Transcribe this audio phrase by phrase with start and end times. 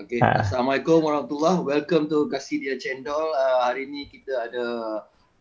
[0.00, 0.16] Okay.
[0.24, 0.40] Ha.
[0.40, 3.36] Assalamualaikum warahmatullahi Welcome to Kasidia Cendol.
[3.36, 4.66] Uh, hari ni kita ada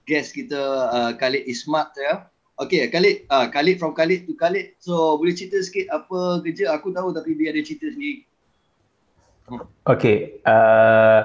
[0.03, 0.59] guest kita
[0.91, 2.27] uh, Khalid Ismat ya.
[2.59, 4.75] Okay, Khalid, uh, Khalid from Khalid to Khalid.
[4.83, 6.75] So, boleh cerita sikit apa kerja?
[6.75, 8.27] Aku tahu tapi biar dia cerita sendiri.
[9.87, 11.23] Okay, uh,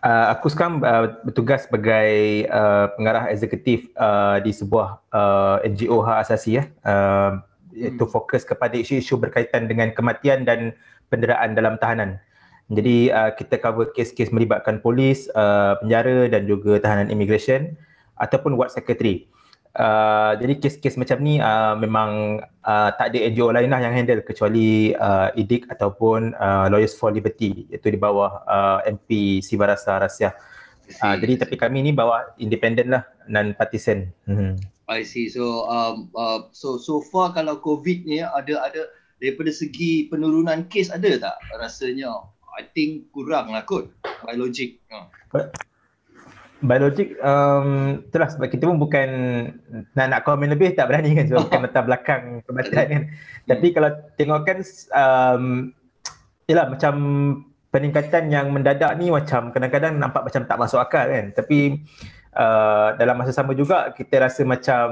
[0.00, 6.24] uh, aku sekarang uh, bertugas sebagai uh, pengarah eksekutif uh, di sebuah uh, NGO hak
[6.24, 6.64] asasi ya.
[6.80, 7.44] Uh,
[7.76, 8.14] iaitu hmm.
[8.14, 10.72] fokus kepada isu-isu berkaitan dengan kematian dan
[11.12, 12.16] penderaan dalam tahanan.
[12.72, 17.76] Jadi uh, kita cover kes-kes melibatkan polis, uh, penjara dan juga tahanan immigration
[18.16, 19.28] ataupun ward secretary.
[19.74, 24.22] Uh, jadi kes-kes macam ni uh, memang uh, tak ada NGO lain lah yang handle
[24.22, 30.30] kecuali uh, IDIC ataupun uh, Lawyers for Liberty iaitu di bawah uh, MP Sibarasa Rasya.
[31.02, 34.14] Uh, jadi tapi kami ni bawah independent lah non partisan.
[34.30, 34.54] Hmm.
[34.86, 35.26] I see.
[35.26, 38.88] So um, uh, so so far kalau COVID ni ada ada
[39.18, 42.14] daripada segi penurunan kes ada tak rasanya
[42.54, 43.90] I think kurang lah kot
[44.22, 44.78] by logic.
[44.90, 45.06] Uh.
[46.64, 49.08] By logic, um, itulah sebab kita pun bukan
[49.92, 53.02] nak nak komen lebih tak berani kan sebab bukan latar belakang perbataan kan.
[53.44, 54.58] Tapi kalau tengok kan,
[54.96, 55.44] um,
[56.48, 56.94] yelah macam
[57.68, 61.36] peningkatan yang mendadak ni macam kadang-kadang nampak macam tak masuk akal kan.
[61.36, 61.84] Tapi
[62.32, 64.86] uh, dalam masa sama juga kita rasa macam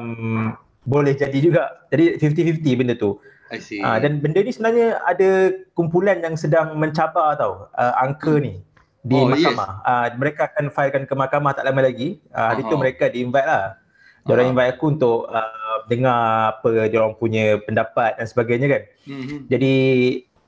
[0.82, 1.88] boleh jadi juga.
[1.88, 3.16] Jadi 50-50 benda tu.
[3.52, 3.84] I see.
[3.84, 8.64] Uh, dan benda ni sebenarnya ada kumpulan yang sedang mencabar tau uh, angka ni
[9.04, 9.70] di oh, mahkamah.
[9.84, 9.88] Yes.
[9.92, 12.16] Uh, mereka akan filekan ke mahkamah tak lama lagi.
[12.32, 12.72] Uh, hari uh-huh.
[12.72, 13.76] tu mereka di-invite lah.
[14.24, 14.54] Dia orang uh-huh.
[14.56, 16.20] invite aku untuk uh, dengar
[16.56, 18.82] apa dia orang punya pendapat dan sebagainya kan.
[19.04, 19.38] Uh-huh.
[19.52, 19.74] Jadi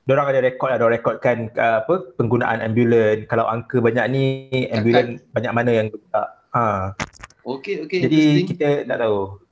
[0.05, 3.28] dia orang ada rekod ada rekodkan uh, apa penggunaan ambulan.
[3.28, 4.24] Kalau angka banyak ni
[4.72, 5.89] ambulan banyak mana yang.
[6.55, 6.94] Ha.
[7.44, 8.00] Okey okey.
[8.06, 9.42] Jadi kita tak tahu.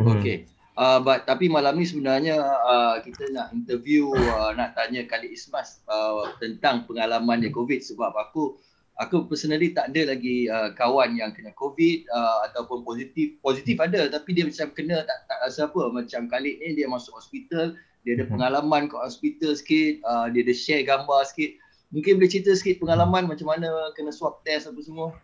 [0.00, 0.55] Okey.
[0.76, 5.80] Uh, but tapi malam ni sebenarnya uh, kita nak interview uh, nak tanya Khalid Ismas
[5.88, 7.80] uh, tentang pengalaman dia COVID.
[7.80, 8.60] Sebab aku
[9.00, 13.40] aku personally tak ada lagi uh, kawan yang kena COVID uh, ataupun positif.
[13.40, 15.82] Positif ada tapi dia macam kena tak tak rasa apa.
[15.88, 17.72] Macam Khalid ni dia masuk hospital
[18.04, 18.36] dia ada mhm.
[18.36, 21.56] pengalaman kat hospital sikit uh, dia ada share gambar sikit.
[21.88, 25.16] Mungkin boleh cerita sikit pengalaman macam mana kena swab test apa semua?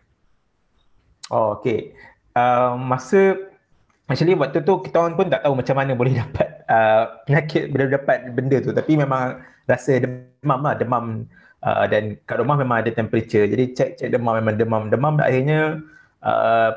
[1.29, 1.93] Oh okey
[2.37, 3.37] uh, masa
[4.11, 7.87] Actually waktu tu kita orang pun tak tahu macam mana boleh dapat uh, penyakit boleh
[7.87, 11.23] dapat benda tu tapi memang rasa demam lah demam
[11.63, 15.79] uh, dan kat rumah memang ada temperature jadi cek cek demam memang demam demam akhirnya
[16.19, 16.75] uh,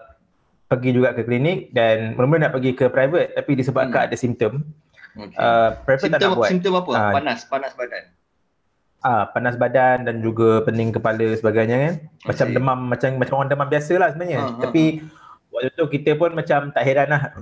[0.71, 4.09] pergi juga ke klinik dan mula-mula nak pergi ke private tapi disebabkan hmm.
[4.11, 4.53] ada simptom
[5.19, 5.39] okay.
[5.39, 8.05] uh, private simptom, tak nak buat simptom apa uh, panas panas badan
[9.07, 11.95] Ah panas badan dan juga pening kepala sebagainya kan.
[12.27, 12.55] Macam okay.
[12.59, 14.41] demam macam macam orang demam biasa lah sebenarnya.
[14.43, 15.26] Uh, Tapi uh,
[15.57, 17.33] waktu tu kita pun macam tak heran lah.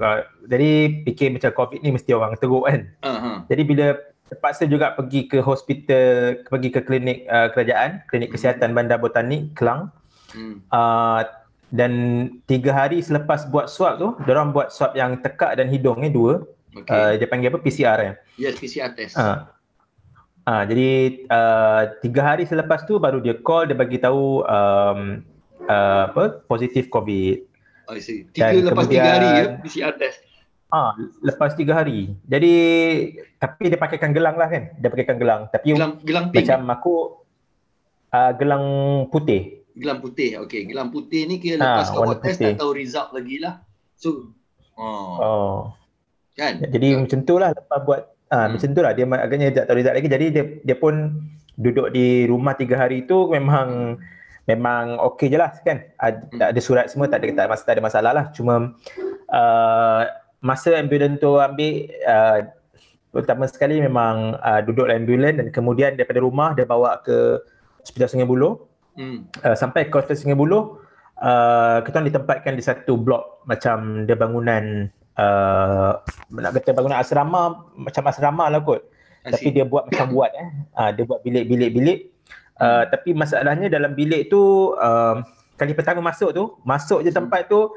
[0.47, 2.87] Jadi fikir macam COVID ni mesti orang teruk kan.
[3.03, 3.37] Uh-huh.
[3.51, 3.99] Jadi bila
[4.31, 8.37] terpaksa juga pergi ke hospital, pergi ke klinik uh, kerajaan, klinik hmm.
[8.39, 8.71] kesihatan.
[8.73, 9.91] Bandar Botanik, Kelang.
[10.31, 10.63] Uh-huh.
[10.71, 11.27] Uh,
[11.75, 11.93] dan
[12.47, 16.47] tiga hari selepas buat swab tu, orang buat swab yang tekak dan hidung ni dua.
[16.71, 16.95] Okay.
[16.95, 17.59] Uh, dia panggil apa?
[17.59, 18.13] PCR ya?
[18.39, 19.19] Yes, PCR test.
[19.19, 19.43] Uh.
[20.45, 25.25] Uh, jadi uh, tiga hari selepas tu baru dia call, dia bagi tahu um,
[25.67, 27.54] uh, apa positif COVID.
[27.89, 28.25] I see.
[28.33, 30.19] Tiga Dan lepas kemudian, tiga hari ya PCR test.
[30.73, 32.11] Ah, lepas tiga hari.
[32.27, 32.55] Jadi
[33.39, 34.75] tapi dia pakaikan gelang lah kan?
[34.81, 35.47] Dia pakaikan gelang.
[35.53, 36.49] Tapi gelang, gelang pink.
[36.49, 36.95] macam aku
[38.11, 38.65] uh, gelang
[39.13, 39.63] putih.
[39.77, 40.41] Gelang putih.
[40.43, 43.63] Okey, gelang putih ni kira lepas ah, kau buat test tak tahu result lagi lah.
[43.95, 44.35] So,
[44.81, 45.15] oh.
[45.21, 45.59] oh.
[46.35, 46.59] Kan?
[46.65, 48.01] Jadi so, macam tu lah lepas buat
[48.33, 48.57] ah hmm.
[48.57, 50.09] macam tu lah dia agaknya tak tahu result lagi.
[50.11, 50.95] Jadi dia dia pun
[51.55, 55.85] duduk di rumah tiga hari tu memang hmm memang okey je lah kan?
[56.01, 56.41] Ada, hmm.
[56.55, 58.25] ada surat semua tak ada, tak, ada, tak ada masalah lah.
[58.37, 58.77] Cuma
[59.33, 60.03] uh,
[60.45, 62.39] masa ambulan tu ambil uh,
[63.15, 67.41] pertama sekali memang uh, duduk dalam ambulan dan kemudian daripada rumah dia bawa ke
[67.81, 68.69] hospital Sungai Buloh.
[68.95, 69.27] Hmm.
[69.43, 70.85] uh, sampai ke hospital Sungai Buloh
[71.19, 75.93] uh, kita ditempatkan di satu blok macam dia bangunan uh,
[76.31, 78.83] nak kata bangunan asrama macam asrama lah kot.
[79.25, 80.49] Tapi dia buat macam buat eh.
[80.77, 82.14] Uh, dia buat bilik-bilik-bilik
[82.55, 85.19] Uh, tapi masalahnya dalam bilik tu uh,
[85.59, 87.71] kali pertama masuk tu, masuk je tempat tu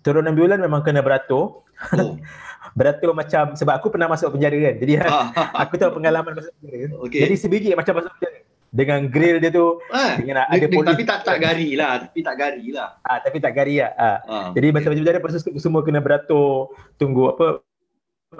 [0.00, 1.64] turun bulan memang kena beratur.
[1.96, 2.16] Oh.
[2.78, 4.74] beratur macam sebab aku pernah masuk penjara kan.
[4.80, 5.28] Jadi ah.
[5.62, 6.92] aku tahu pengalaman masuk penjara.
[7.08, 7.20] Okay.
[7.28, 8.38] Jadi sebiji macam masuk penjara.
[8.74, 10.90] Dengan grill dia tu ah, dengan ada polis.
[10.90, 12.88] Tapi tak tak gari lah, tapi tak gari lah.
[13.06, 13.92] Ah, tapi tak gari lah.
[13.94, 14.18] Ah.
[14.26, 14.74] Ah, Jadi okay.
[14.74, 17.62] macam penjara pasal semua kena beratur, tunggu apa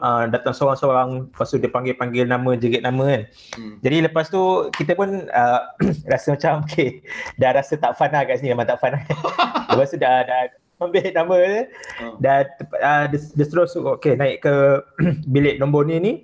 [0.00, 3.22] uh, datang seorang-seorang lepas tu dia panggil-panggil nama jerit nama kan
[3.58, 3.74] hmm.
[3.84, 5.60] jadi lepas tu kita pun uh,
[6.12, 7.02] rasa macam okay
[7.38, 9.02] dah rasa tak fun lah kat sini memang tak fun lah
[9.74, 10.50] lepas tu dah, dah
[10.82, 11.60] ambil nama dia
[12.02, 12.14] hmm.
[12.18, 12.38] dah
[12.82, 14.54] uh, dia, dia terus okay naik ke
[15.34, 16.14] bilik nombor ni ni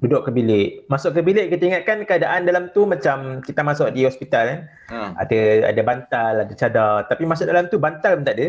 [0.00, 0.88] duduk ke bilik.
[0.88, 4.60] Masuk ke bilik kita ingatkan keadaan dalam tu macam kita masuk di hospital kan.
[4.88, 4.98] Ha.
[5.24, 5.38] Ada
[5.70, 7.04] ada bantal, ada cadar.
[7.06, 8.48] Tapi masuk dalam tu bantal pun tak ada.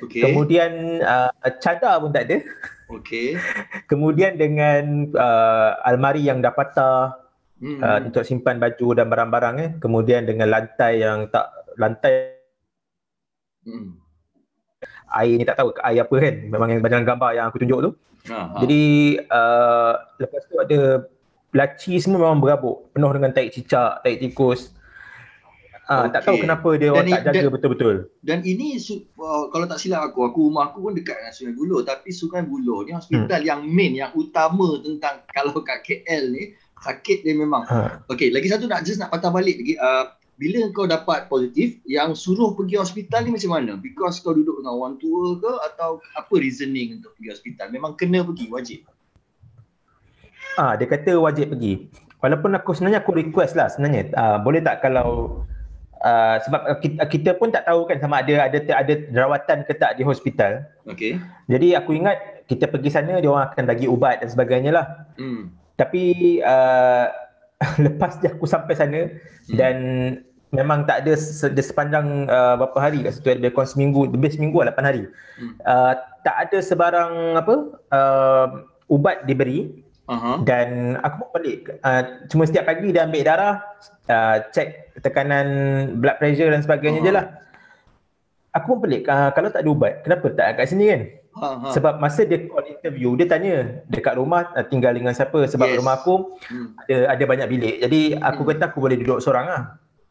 [0.00, 0.22] Okay.
[0.24, 2.36] Kemudian uh, cadar pun tak ada.
[2.90, 3.38] Okay.
[3.86, 7.14] Kemudian dengan uh, almari yang dah patah
[7.62, 7.78] hmm.
[7.78, 9.70] uh, untuk simpan baju dan barang-barang eh.
[9.78, 11.46] Kemudian dengan lantai yang tak
[11.78, 12.34] lantai
[13.62, 13.94] hmm.
[15.14, 16.36] air ni tak tahu air apa kan.
[16.50, 17.90] Memang yang dalam gambar yang aku tunjuk tu.
[18.28, 18.60] Aha.
[18.66, 20.80] Jadi uh, lepas tu ada
[21.50, 24.74] laci semua memang berabuk penuh dengan tai cicak, tai tikus.
[25.90, 26.14] Ah, okay.
[26.14, 27.96] tak tahu kenapa dia orang tak jaga betul-betul.
[28.22, 31.82] Dan ini uh, kalau tak silap aku, aku rumah aku pun dekat dengan Sungai Buloh
[31.82, 33.50] tapi Sungai Buloh ni hospital hmm.
[33.50, 37.66] yang main yang utama tentang kalau kat KL ni sakit dia memang.
[37.66, 38.06] Ha.
[38.06, 42.14] Okey, lagi satu nak just nak patah balik lagi uh, bila kau dapat positif yang
[42.14, 43.74] suruh pergi hospital ni macam mana?
[43.74, 47.66] Because kau duduk dengan orang tua ke atau apa reasoning untuk pergi hospital?
[47.74, 48.80] Memang kena pergi wajib.
[50.54, 51.90] Ah, dia kata wajib pergi.
[52.22, 54.14] Walaupun aku sebenarnya aku request lah sebenarnya.
[54.14, 55.42] Ah, boleh tak kalau
[56.00, 60.00] Uh, sebab kita, kita pun tak tahu kan sama ada ada ada rawatan ke tak
[60.00, 60.64] di hospital.
[60.88, 61.20] Okey.
[61.46, 64.86] Jadi aku ingat kita pergi sana dia orang akan bagi ubat dan sebagainya lah.
[65.20, 65.52] Hmm.
[65.76, 67.06] Tapi uh,
[67.84, 69.56] lepas je aku sampai sana hmm.
[69.60, 69.76] dan
[70.50, 74.58] memang tak ada se- sepanjang uh, berapa hari kat situ lebih kurang seminggu lebih seminggu
[74.66, 75.04] lah 8 hari
[75.38, 75.54] hmm.
[75.62, 75.94] uh,
[76.26, 77.54] tak ada sebarang apa
[77.94, 78.46] uh,
[78.90, 79.70] ubat diberi
[80.10, 80.36] uh-huh.
[80.42, 83.54] dan aku pun pelik uh, cuma setiap pagi dia ambil darah
[84.10, 85.46] uh, cek tekanan
[86.02, 87.14] blood pressure dan sebagainya uh-huh.
[87.14, 87.26] je lah
[88.50, 91.02] aku pun pelik uh, kalau tak ada ubat kenapa tak kat sini kan
[91.38, 91.70] uh-huh.
[91.70, 93.54] sebab masa dia call interview dia tanya
[93.86, 95.78] dekat rumah uh, tinggal dengan siapa sebab yes.
[95.78, 96.68] rumah aku hmm.
[96.86, 98.48] ada ada banyak bilik jadi aku hmm.
[98.50, 99.62] kata aku boleh duduk seorang lah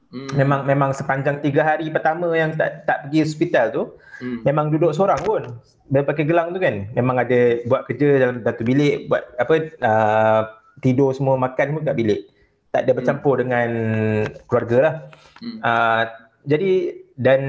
[0.09, 0.25] Hmm.
[0.33, 3.83] Memang memang sepanjang tiga hari pertama yang tak tak pergi hospital tu,
[4.25, 4.41] hmm.
[4.41, 5.53] memang duduk seorang pun.
[5.85, 6.89] Dia pakai gelang tu kan.
[6.97, 9.53] Memang ada buat kerja dalam satu bilik, buat apa
[9.85, 10.41] uh,
[10.81, 12.25] tidur semua makan pun kat bilik.
[12.73, 13.41] Tak ada bercampur hmm.
[13.45, 13.69] dengan
[14.49, 14.93] keluarga lah.
[15.45, 15.57] Hmm.
[15.61, 16.03] Uh,
[16.49, 16.71] jadi
[17.13, 17.41] dan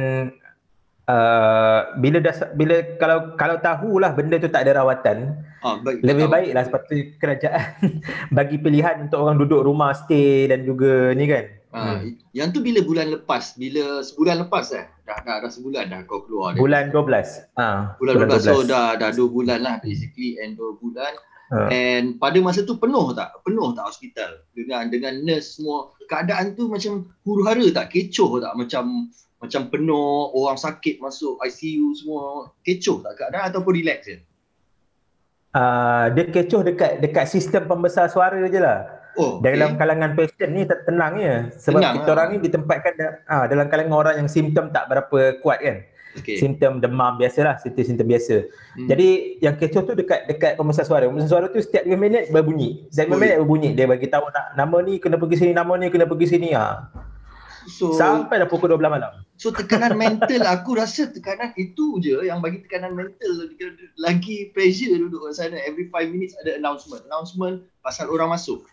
[1.09, 5.33] uh, bila dah bila kalau kalau tahulah benda tu tak ada rawatan,
[5.65, 7.69] oh, baik, lebih baiklah sepatutnya kerajaan
[8.37, 11.60] bagi pilihan untuk orang duduk rumah stay dan juga ni kan.
[11.71, 12.35] Ha, hmm.
[12.35, 13.55] Yang tu bila bulan lepas?
[13.55, 14.91] Bila sebulan lepas eh?
[15.07, 16.59] Dah, dah, dah sebulan dah kau keluar.
[16.59, 17.47] Bulan 12.
[17.63, 18.43] Ha, bulan, bulan 12.
[18.43, 18.43] 12.
[18.43, 21.15] So dah, dah 2 bulan lah basically and 2 bulan.
[21.51, 21.67] Ha.
[21.71, 23.31] And pada masa tu penuh tak?
[23.47, 24.43] Penuh tak hospital?
[24.55, 25.95] Dengan dengan nurse semua.
[26.11, 27.95] Keadaan tu macam huru hara tak?
[27.95, 28.55] Kecoh tak?
[28.59, 32.51] Macam macam penuh, orang sakit masuk ICU semua.
[32.67, 34.19] Kecoh tak keadaan ataupun relax je?
[35.51, 39.00] Uh, dia kecoh dekat dekat sistem pembesar suara je lah.
[39.19, 39.79] Oh, dalam okay.
[39.83, 42.15] kalangan patient ni tenang ya sebab tenang, kita ha.
[42.15, 45.79] orang ni ditempatkan ah ha, dalam kalangan orang yang simptom tak berapa kuat kan.
[46.11, 46.43] Okay.
[46.43, 48.43] Simptom demam biasalah, simptom-simptom biasa.
[48.75, 48.89] Hmm.
[48.91, 51.07] Jadi yang kecoh tu dekat dekat pembesar suara.
[51.07, 52.83] Pembesar suara tu setiap 5 minit berbunyi.
[52.91, 55.87] Setiap 5 minit berbunyi dia bagi tahu nak nama ni kena pergi sini, nama ni
[55.87, 56.83] kena pergi sini ah.
[56.91, 57.11] Ha.
[57.71, 59.23] So, sampai dah pukul 12 malam.
[59.37, 63.33] So tekanan mental aku rasa tekanan itu je yang bagi tekanan mental
[64.01, 67.05] lagi pressure duduk kat sana every 5 minutes ada announcement.
[67.09, 68.65] Announcement pasal orang masuk.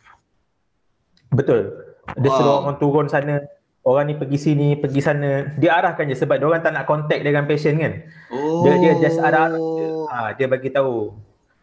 [1.32, 1.74] Betul.
[2.16, 2.38] Dia wow.
[2.40, 3.44] suruh orang turun sana,
[3.84, 5.52] orang ni pergi sini, pergi sana.
[5.60, 7.94] Dia arahkan je sebab dia orang tak nak contact dengan patient kan.
[8.32, 8.64] Oh.
[8.64, 11.16] Dia dia just arah dia, ha, dia bagi tahu.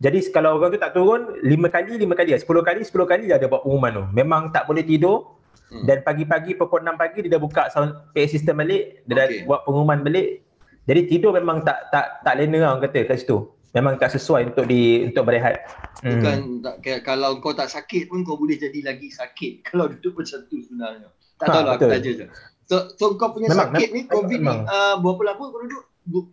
[0.05, 3.41] Jadi kalau orang tu tak turun, lima kali, lima kali, sepuluh kali, sepuluh kali dia
[3.41, 4.05] ada buat pengumuman tu.
[4.13, 5.41] Memang tak boleh tidur.
[5.73, 5.89] Hmm.
[5.89, 9.17] Dan pagi-pagi pukul 6 pagi dia dah buka sound PA system balik, dia okay.
[9.17, 10.45] dah buat pengumuman balik.
[10.85, 14.71] Jadi tidur memang tak tak tak lena orang kata kat situ memang tak sesuai untuk
[14.71, 15.67] di untuk berehat.
[16.01, 16.81] Bukan hmm.
[16.81, 20.63] tak, kalau kau tak sakit pun kau boleh jadi lagi sakit kalau duduk macam tu
[20.63, 21.11] sebenarnya.
[21.43, 22.27] Tak ha, tahu lah aku tanya je.
[22.65, 24.59] So, so kau punya memang, sakit memang, ni COVID memang.
[24.65, 26.27] ni uh, berapa lama kau duduk?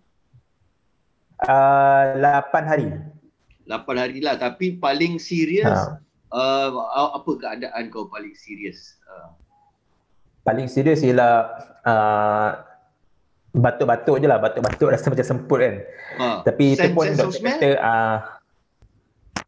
[1.41, 2.88] Uh, 8 hari.
[3.65, 5.98] 8 hari lah tapi paling serius ha.
[6.29, 6.69] uh,
[7.17, 9.01] apa keadaan kau paling serius?
[9.10, 9.33] Uh.
[10.45, 11.50] Paling serius ialah
[11.86, 12.71] uh,
[13.51, 15.75] batuk-batuk je lah, batuk-batuk rasa macam semput kan.
[16.20, 16.27] Ha.
[16.48, 18.15] Tapi sense, itu pun doktor kata uh,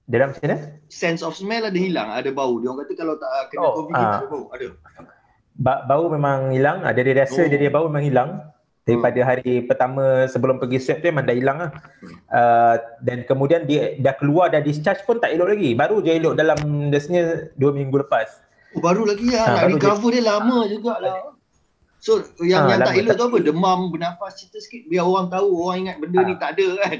[0.03, 0.57] dia macam mana?
[0.91, 2.59] Sense of smell ada hilang, ada bau.
[2.59, 4.65] Dia orang kata kalau tak kena oh, COVID uh, ada bau, ada.
[5.55, 7.47] Ba- bau memang hilang, ada dia rasa oh.
[7.47, 8.31] dia, dia bau memang hilang.
[8.83, 9.27] Daripada hmm.
[9.31, 11.71] hari pertama sebelum pergi swab tu memang dah hilang lah.
[12.03, 12.15] Hmm.
[12.27, 15.71] Uh, dan kemudian dia dah keluar dah discharge pun tak elok lagi.
[15.71, 16.59] Baru je elok dalam
[16.91, 18.43] biasanya dua minggu lepas.
[18.75, 19.45] Oh, baru lagi lah.
[19.47, 21.15] Ha, nak recover dia, dia lama jugalah.
[22.03, 23.37] So yang ha, yang tak elok tu apa?
[23.39, 26.27] Demam, bernafas cerita sikit biar orang tahu, orang ingat benda ha.
[26.27, 26.97] ni tak ada kan.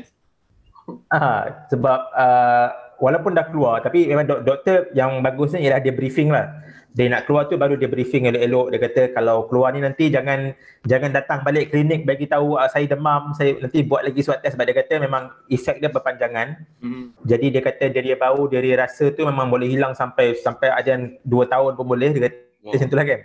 [1.12, 1.28] Ha,
[1.68, 2.68] sebab uh,
[3.04, 7.26] walaupun dah keluar tapi memang dok- doktor yang bagusnya ialah dia briefing lah dia nak
[7.26, 10.54] keluar tu baru dia briefing elok-elok dia kata kalau keluar ni nanti jangan
[10.86, 14.54] jangan datang balik klinik bagi tahu uh, saya demam saya nanti buat lagi swab test
[14.54, 17.06] sebab dia kata memang efek dia berpanjangan mm-hmm.
[17.26, 21.04] jadi dia kata dari bau dari rasa tu memang boleh hilang sampai sampai ada yang
[21.26, 22.72] 2 tahun pun boleh dia kata wow.
[22.72, 23.22] macam itulah kan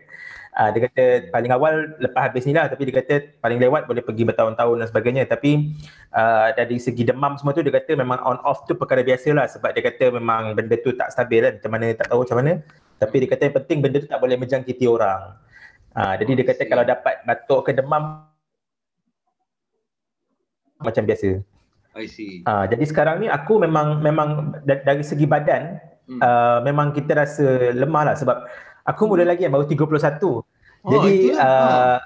[0.58, 4.02] uh, dia kata paling awal lepas habis ni lah tapi dia kata paling lewat boleh
[4.02, 5.78] pergi bertahun-tahun dan sebagainya tapi
[6.12, 9.46] uh, dari segi demam semua tu dia kata memang on off tu perkara biasa lah
[9.46, 12.52] sebab dia kata memang benda tu tak stabil kan macam mana tak tahu macam mana
[12.98, 15.38] tapi dia kata yang penting benda tu tak boleh menjangkiti orang.
[15.94, 18.26] Ha, jadi dia kata kalau dapat batuk ke demam
[20.82, 21.42] macam biasa.
[21.98, 22.42] I see.
[22.46, 25.78] Ha, jadi sekarang ni aku memang memang dari segi badan
[26.10, 26.20] hmm.
[26.22, 28.46] uh, memang kita rasa lemah lah sebab
[28.88, 29.84] aku muda lagi yang baru 31.
[30.24, 30.42] Oh,
[30.88, 32.00] jadi uh,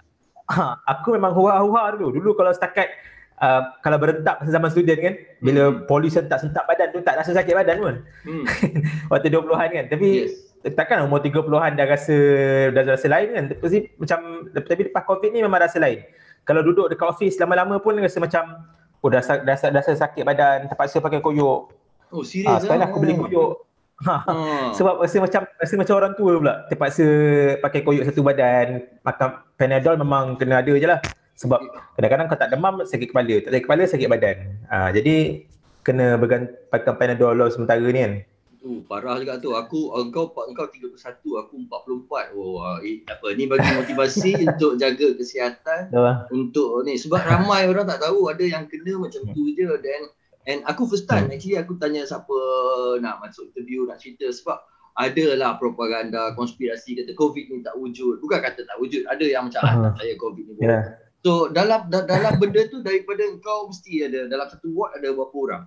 [0.51, 0.65] ha,
[0.99, 2.19] aku memang hua-hua dulu.
[2.19, 2.91] Dulu kalau setakat
[3.39, 5.87] uh, kalau berentak masa zaman student kan bila hmm.
[5.87, 7.95] polis tak sentak badan tu tak rasa sakit badan pun.
[8.27, 8.45] Hmm.
[9.15, 9.87] Waktu 20-an kan.
[9.87, 12.17] Tapi yes takkan umur 30-an dah rasa
[12.71, 14.19] dah rasa lain kan tapi macam
[14.55, 16.07] tapi lepas covid ni memang rasa lain
[16.47, 18.63] kalau duduk dekat office lama-lama pun rasa macam
[19.03, 21.61] oh dah dah, dah, dah, sakit badan terpaksa pakai koyok
[22.15, 23.51] oh serius ha, sekarang aku beli koyok
[24.07, 24.73] ha, hmm.
[24.75, 27.07] sebab rasa macam rasa macam orang tua pula terpaksa
[27.61, 29.29] pakai koyok satu badan makan
[29.61, 31.01] panadol memang kena ada je lah
[31.37, 31.61] sebab
[31.97, 34.37] kadang-kadang kau tak demam sakit kepala tak sakit kepala sakit badan
[34.73, 35.45] ha, jadi
[35.83, 38.15] kena berganti pakai panadol sementara ni kan
[38.63, 39.51] Oh, parah juga tu.
[39.59, 42.31] Aku engkau engkau 31, aku 44.
[42.39, 46.23] Oh, eh, apa ni bagi motivasi untuk jaga kesihatan yeah.
[46.31, 50.01] untuk ni sebab ramai orang tak tahu ada yang kena macam tu je dan
[50.51, 51.35] and aku first time hmm.
[51.35, 52.37] actually aku tanya siapa
[52.99, 54.59] nak masuk interview nak cerita sebab
[54.93, 58.21] ada lah propaganda konspirasi kata covid ni tak wujud.
[58.21, 59.89] Bukan kata tak wujud, ada yang macam uh-huh.
[59.89, 60.61] ah, saya covid ni.
[60.61, 61.01] Yeah.
[61.25, 65.65] So dalam dalam benda tu daripada engkau mesti ada dalam satu ward ada berapa orang?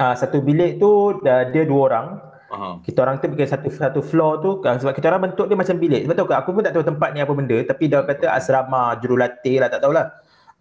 [0.00, 2.06] uh, satu bilik tu dah dia dua orang.
[2.50, 2.74] Uh-huh.
[2.82, 5.76] Kita orang tu pergi satu satu floor tu uh, sebab kita orang bentuk dia macam
[5.78, 6.02] bilik.
[6.06, 9.58] Sebab tu aku pun tak tahu tempat ni apa benda tapi dia kata asrama jurulatih
[9.58, 10.10] lah tak tahulah.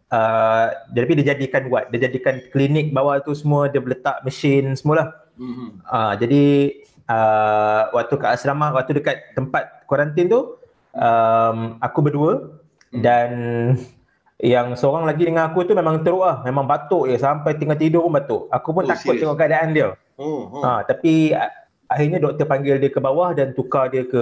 [0.09, 5.13] Uh, jadi dia jadikan buat dia jadikan klinik bawah tu semua dia letak mesin semualah.
[5.37, 5.77] Uh-huh.
[5.85, 6.73] Uh, jadi
[7.05, 10.57] uh, waktu kat asrama waktu dekat tempat kuarantin tu
[10.97, 13.01] um, aku berdua uh-huh.
[13.05, 13.29] dan
[14.41, 16.41] yang seorang lagi dengan aku tu memang teruk lah.
[16.41, 18.41] Memang batuk je sampai tengah tidur pun batuk.
[18.49, 19.21] Aku pun oh, takut serious?
[19.27, 19.93] tengok keadaan dia.
[20.17, 20.63] Oh, oh.
[20.63, 21.37] Ha, tapi
[21.89, 24.21] akhirnya doktor panggil dia ke bawah dan tukar dia ke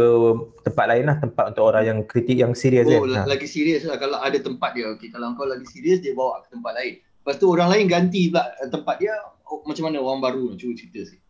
[0.63, 1.17] tempat lain lah.
[1.19, 3.27] Tempat untuk orang yang kritik, yang serius oh, kan.
[3.27, 3.99] Oh, lagi serius lah.
[3.99, 4.87] Kalau ada tempat dia.
[4.95, 6.93] Okay, kalau kau lagi serius, dia bawa ke tempat lain.
[7.03, 9.13] Lepas tu orang lain ganti pula tempat dia.
[9.47, 10.43] Oh, macam mana orang baru?
[10.55, 11.23] Cuba cerita sikit.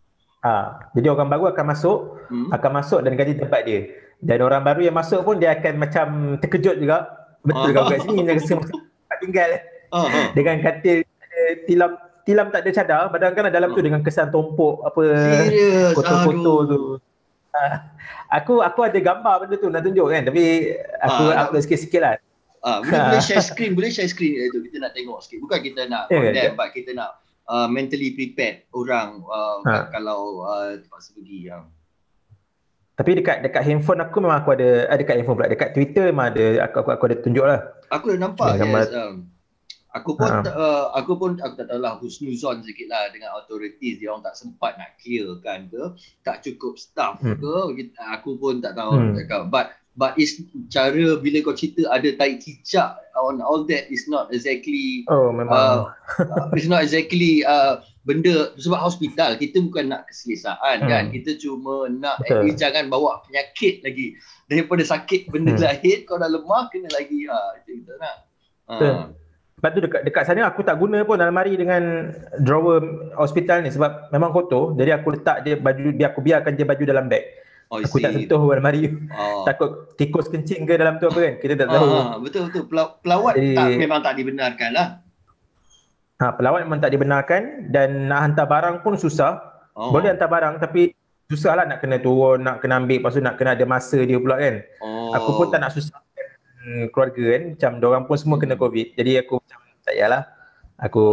[0.45, 1.97] Ha, jadi orang baru akan masuk,
[2.29, 2.49] hmm.
[2.53, 3.89] akan masuk dan ganti tempat dia.
[4.21, 6.07] Dan orang baru yang masuk pun dia akan macam
[6.41, 7.17] terkejut juga
[7.47, 9.51] Betul kau kat sini rasa macam tak tinggal.
[9.87, 10.25] Uh-huh.
[10.35, 10.97] Dengan katil
[11.63, 11.95] tilam
[12.27, 15.03] tilam tak ada cadar, badan kan dalam tu dengan kesan tumpuk apa
[15.95, 16.81] foto-foto tu.
[17.55, 17.75] Uh,
[18.29, 22.13] aku aku ada gambar benda tu nak tunjuk kan tapi aku uh, upload sikit-sikit lah.
[22.61, 25.39] Uh, boleh, boleh share screen, boleh share screen itu kita nak tengok sikit.
[25.47, 26.53] Bukan kita nak yeah, condemn, yeah.
[26.53, 29.87] but kita nak uh, mentally prepared orang uh, ha.
[29.89, 31.63] kalau uh, terpaksa pergi yang
[32.97, 36.33] tapi dekat dekat handphone aku memang aku ada ada dekat handphone pula dekat Twitter memang
[36.33, 37.61] ada aku aku, aku ada tunjuk lah.
[37.93, 38.89] Aku dah nampak yes.
[38.89, 39.29] Um,
[39.97, 40.45] aku pun ha.
[40.45, 44.37] uh, aku pun aku tak tahu lah husnuzon sikit lah dengan authorities dia orang tak
[44.37, 47.41] sempat nak clear kan ke tak cukup staff hmm.
[47.41, 49.13] ke aku pun tak tahu hmm.
[49.17, 50.37] cakap but but is
[50.69, 55.49] cara bila kau cerita ada tai cicak on all that is not exactly oh memang
[55.49, 55.89] uh,
[56.53, 60.89] it's not exactly uh, benda sebab hospital kita bukan nak keselesaan hmm.
[60.89, 64.15] kan kita cuma nak at least jangan bawa penyakit lagi
[64.47, 65.65] daripada sakit benda hmm.
[65.65, 68.15] lain kau dah lemah kena lagi ha itu kita nak
[68.69, 68.77] ha.
[69.67, 72.79] Lepas tu dekat, dekat sana aku tak guna pun almari dengan drawer
[73.19, 74.71] hospital ni sebab memang kotor.
[74.79, 77.27] Jadi aku letak dia baju biar aku biarkan dia baju dalam beg.
[77.67, 78.87] Oh, aku tak sentuh almari.
[79.11, 79.43] Oh.
[79.43, 81.33] Takut tikus kencing ke dalam tu apa kan?
[81.43, 81.87] Kita tak tahu.
[81.99, 82.63] Ah, betul betul.
[83.03, 84.87] Pelawat Jadi, tak memang tak dibenarkan lah.
[86.23, 89.43] Ha, pelawat memang tak dibenarkan dan nak hantar barang pun susah.
[89.75, 89.91] Oh.
[89.91, 90.95] Boleh hantar barang tapi
[91.27, 94.15] susah lah nak kena turun, nak kena ambil, lepas tu nak kena ada masa dia
[94.15, 94.63] pula kan.
[94.79, 95.11] Oh.
[95.11, 96.06] Aku pun tak nak susah
[96.91, 97.43] keluarga kan.
[97.55, 98.97] Macam orang pun semua kena COVID.
[98.99, 100.23] Jadi aku macam tak yalah.
[100.77, 101.05] Aku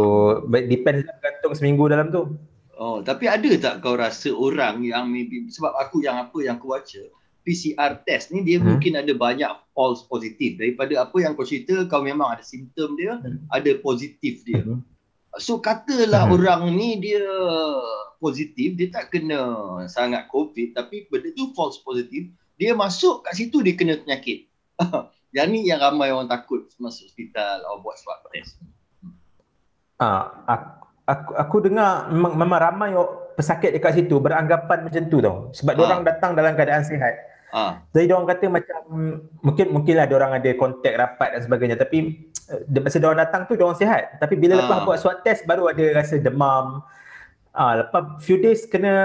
[0.69, 2.37] depend gantung seminggu dalam tu.
[2.75, 6.75] Oh, tapi ada tak kau rasa orang yang maybe sebab aku yang apa yang aku
[6.75, 7.01] baca
[7.47, 8.67] PCR test ni dia hmm.
[8.67, 13.21] mungkin ada banyak false positif daripada apa yang kau cerita kau memang ada simptom dia
[13.21, 13.47] hmm.
[13.53, 14.59] ada positif dia.
[14.59, 14.83] Hmm.
[15.39, 16.35] So katalah hmm.
[16.35, 17.23] orang ni dia
[18.19, 19.39] positif dia tak kena
[19.87, 22.27] sangat covid tapi benda tu false positif
[22.59, 24.51] dia masuk kat situ dia kena penyakit.
[25.35, 28.55] yang ni yang ramai orang takut masuk hospital atau buat swab test.
[29.99, 30.31] Ah,
[31.03, 32.95] aku aku dengar memang, memang ramai
[33.35, 35.51] pesakit dekat situ beranggapan macam tu tau.
[35.51, 35.81] Sebab ha.
[35.83, 37.19] orang datang dalam keadaan sihat.
[37.51, 37.83] Ha.
[37.91, 38.79] Jadi orang kata macam
[39.43, 42.31] mungkin mungkinlah orang ada kontak rapat dan sebagainya tapi
[42.79, 44.15] masa orang datang tu orang sihat.
[44.23, 44.59] Tapi bila ha.
[44.63, 46.79] lepas buat swab test baru ada rasa demam.
[47.51, 48.95] Ah lepas few days kena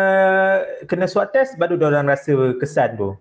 [0.87, 3.19] kena swab test baru orang rasa kesan tu.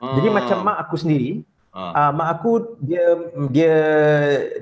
[0.00, 0.16] Ha.
[0.16, 1.44] Jadi macam mak aku sendiri
[1.76, 1.84] ha.
[1.92, 3.04] uh, mak aku dia
[3.52, 3.74] dia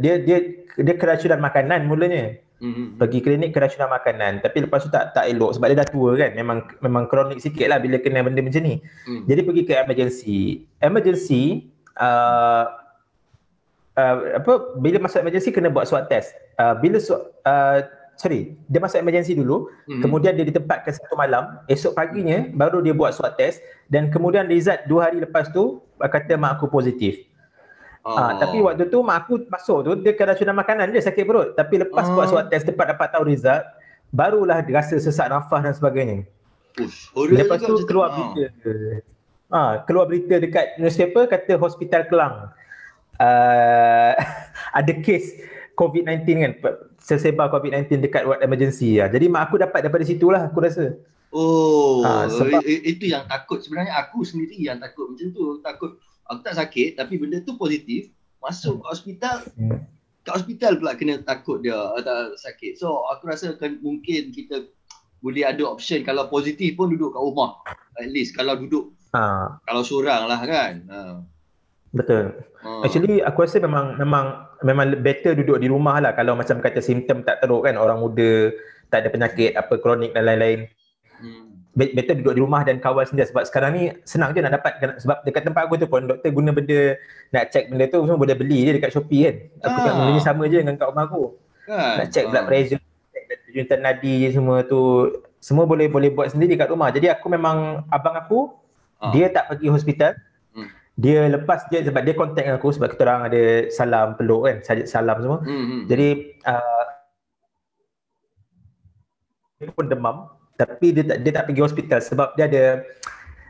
[0.03, 0.39] dia dia
[0.75, 2.43] dia keracunan makanan mulanya.
[2.65, 2.97] Mm-hmm.
[2.97, 6.33] Pergi klinik keracunan makanan tapi lepas tu tak tak elok sebab dia dah tua kan
[6.33, 8.81] memang memang kronik sikit lah bila kena benda macam ni.
[9.07, 9.23] Mm.
[9.29, 10.41] Jadi pergi ke emergency.
[10.81, 12.65] Emergency uh,
[14.01, 16.35] uh, apa bila masuk emergency kena buat swab test.
[16.57, 17.79] Uh, bila uh,
[18.17, 20.03] sorry dia masuk emergency dulu mm-hmm.
[20.03, 24.81] kemudian dia ditempatkan satu malam esok paginya baru dia buat swab test dan kemudian result
[24.87, 27.23] dua hari lepas tu kata mak aku positif.
[28.05, 28.13] Oh.
[28.13, 31.81] Ah, tapi waktu tu mak aku masuk tu dia keracunan makanan dia sakit perut tapi
[31.81, 32.21] lepas oh.
[32.21, 33.65] buat swab test dapat dapat tahu result
[34.13, 36.17] barulah dia rasa sesak nafas dan sebagainya.
[36.79, 38.51] Ush, lepas tu keluar berita.
[39.51, 42.51] Ah, keluar berita dekat newspaper kata hospital Kelang.
[43.15, 44.13] Uh,
[44.79, 45.39] ada kes
[45.79, 46.53] COVID-19 kan
[47.05, 49.13] sesebar COVID-19 dekat ward emergency lah.
[49.13, 50.97] Jadi mak aku dapat daripada situlah aku rasa.
[51.35, 52.63] Oh, ha, sebab...
[52.65, 55.61] itu yang takut sebenarnya aku sendiri yang takut macam tu.
[55.61, 58.09] Takut aku tak sakit tapi benda tu positif
[58.41, 59.81] masuk ke hospital hmm.
[60.25, 64.69] kat hospital pula kena takut dia tak sakit so aku rasa kan mungkin kita
[65.25, 67.61] boleh ada option kalau positif pun duduk kat rumah
[67.97, 69.57] at least kalau duduk ha.
[69.65, 70.99] kalau seorang lah kan ha.
[71.93, 72.33] betul
[72.65, 72.83] ha.
[72.83, 77.23] actually aku rasa memang memang memang better duduk di rumah lah kalau macam kata simptom
[77.23, 78.51] tak teruk kan orang muda
[78.89, 80.67] tak ada penyakit apa kronik dan lain-lain
[81.75, 85.27] better duduk di rumah dan kawal sendiri sebab sekarang ni senang je nak dapat sebab
[85.27, 86.95] dekat tempat aku tu pun doktor guna benda
[87.35, 89.85] nak check benda tu semua boleh beli je dekat Shopee kan aku ah.
[89.91, 91.25] benda ni sama je dengan kat rumah aku
[91.67, 91.99] kan?
[91.99, 92.47] nak check blood ah.
[92.47, 92.81] pressure
[93.11, 95.11] check juntan nadi je semua tu
[95.43, 98.55] semua boleh boleh buat sendiri kat rumah jadi aku memang abang aku
[99.03, 99.11] ah.
[99.11, 100.34] dia tak pergi hospital hmm.
[100.95, 103.43] Dia lepas dia sebab dia contact aku sebab kita orang ada
[103.75, 105.39] salam peluk kan salam semua.
[105.43, 105.81] Hmm, hmm.
[105.91, 106.09] jadi
[106.47, 106.85] uh,
[109.59, 110.17] dia pun demam.
[110.55, 112.65] Tapi dia tak dia tak pergi hospital sebab dia ada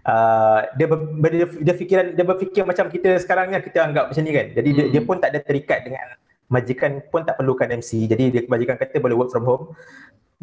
[0.09, 4.25] uh, dia, ber, dia dia fikiran dia berfikir macam kita sekarang ni kita anggap macam
[4.25, 4.47] ni kan.
[4.57, 4.79] Jadi hmm.
[4.81, 6.17] dia, dia pun tak ada terikat dengan
[6.49, 9.65] majikan pun tak perlukan MC jadi dia majikan kata boleh work from home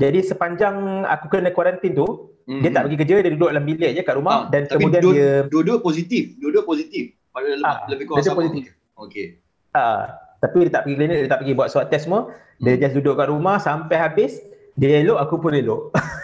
[0.01, 2.61] jadi sepanjang aku kena kuarantin tu hmm.
[2.65, 5.31] dia tak pergi kerja dia duduk dalam bilik je kat rumah ha, dan kemudian dia
[5.45, 7.13] dua-dua positif dua-dua positif.
[7.31, 8.43] Pada ha, lebih kurang sama.
[8.43, 8.75] positif.
[8.99, 9.39] Okey.
[9.71, 10.11] Ha,
[10.43, 12.27] tapi dia tak pergi klinik dia tak pergi buat swab test semua.
[12.27, 12.65] Hmm.
[12.65, 14.41] dia just duduk kat rumah sampai habis
[14.75, 15.93] dia elok aku pun elok.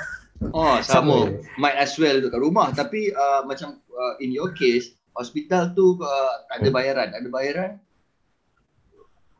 [0.53, 1.33] Oh sama.
[1.57, 2.69] Might as well duduk kat rumah.
[2.69, 7.29] Tapi uh, macam uh, in your case hospital tu uh, tak ada bayaran, tak ada
[7.33, 7.71] bayaran.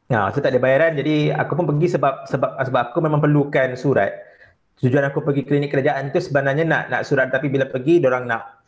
[0.08, 0.96] Ya, so tak ada bayaran.
[0.98, 4.27] Jadi aku pun pergi sebab sebab sebab aku memang perlukan surat.
[4.78, 8.62] Tujuan aku pergi klinik kerajaan tu sebenarnya nak nak surat tapi bila pergi orang nak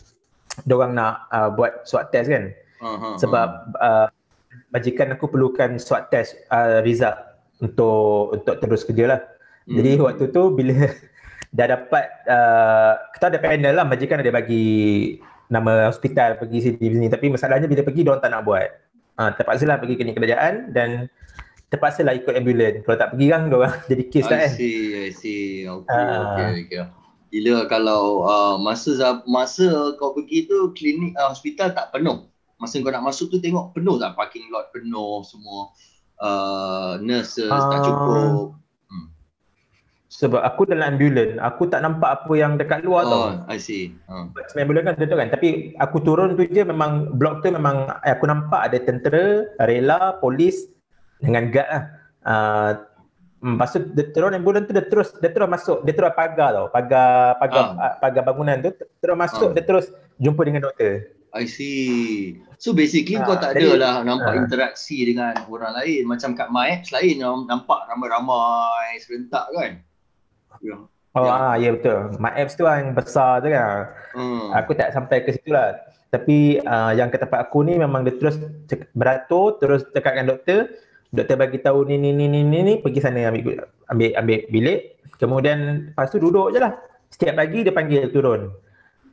[0.66, 2.50] orang nak uh, buat swab test kan.
[2.80, 4.08] Uh-huh, sebab uh,
[4.74, 7.14] majikan aku perlukan swab test uh, result
[7.62, 9.20] untuk untuk terus kerja lah.
[9.70, 9.78] Hmm.
[9.78, 10.90] Jadi waktu tu bila
[11.58, 15.18] dah dapat uh, kita ada panel lah majikan ada bagi
[15.50, 18.70] nama hospital pergi sini sini tapi masalahnya bila pergi dia tak nak buat.
[19.20, 21.12] Ha, terpaksa lah pergi klinik kerajaan dan
[21.70, 22.82] terpaksa lah ikut ambulans.
[22.86, 24.52] Kalau tak pergi kan orang jadi kes lah kan.
[24.52, 25.44] I see, I see.
[25.66, 26.86] Okay, uh, okay, okay.
[27.30, 32.26] Gila kalau uh, masa masa kau pergi tu klinik uh, hospital tak penuh.
[32.58, 35.72] Masa kau nak masuk tu tengok penuh tak parking lot penuh semua
[36.20, 38.60] uh, nurses uh, tak cukup
[40.10, 43.96] sebab aku dalam ambulan aku tak nampak apa yang dekat luar oh, tau I see
[44.10, 44.28] uh.
[44.52, 48.12] sebab ambulan kan tentu kan tapi aku turun tu je memang blok tu memang eh,
[48.12, 50.68] aku nampak ada tentera rela polis
[51.20, 51.84] dengan guard lah
[52.26, 52.72] uh,
[53.40, 56.66] lepas tu dia turun ambulan tu dia terus dia terus masuk dia terus pagar tau
[56.72, 57.94] pagar pagar uh.
[58.04, 59.56] pagar bangunan tu terus masuk uh.
[59.56, 59.86] dia terus
[60.20, 62.42] jumpa dengan doktor I see.
[62.58, 66.10] So basically uh, kau tak ada lah nampak uh, interaksi dengan orang lain.
[66.10, 69.86] Macam kat MyApps lain nampak ramai-ramai serentak kan?
[70.66, 71.34] yang Oh yang...
[71.34, 72.00] ah ya betul.
[72.22, 73.90] My apps tu yang besar tu kan.
[74.14, 74.54] Hmm.
[74.54, 75.74] Aku tak sampai ke situ lah.
[76.10, 78.38] Tapi uh, yang ke tempat aku ni memang dia terus
[78.94, 80.70] beratur terus cakapkan doktor.
[81.10, 84.80] Doktor bagi tahu ni ni ni ni ni, ni pergi sana ambil ambil ambil bilik.
[85.18, 86.78] Kemudian lepas tu duduk je lah.
[87.10, 88.54] Setiap pagi dia panggil turun.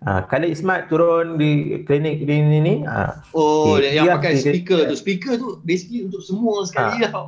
[0.04, 2.74] Uh, kalau Ismat turun di klinik di ni ni.
[2.84, 3.96] Uh, oh okay.
[3.96, 4.94] yang pakai speaker tu.
[4.94, 7.08] Speaker tu basically untuk semua sekali uh.
[7.08, 7.26] tau.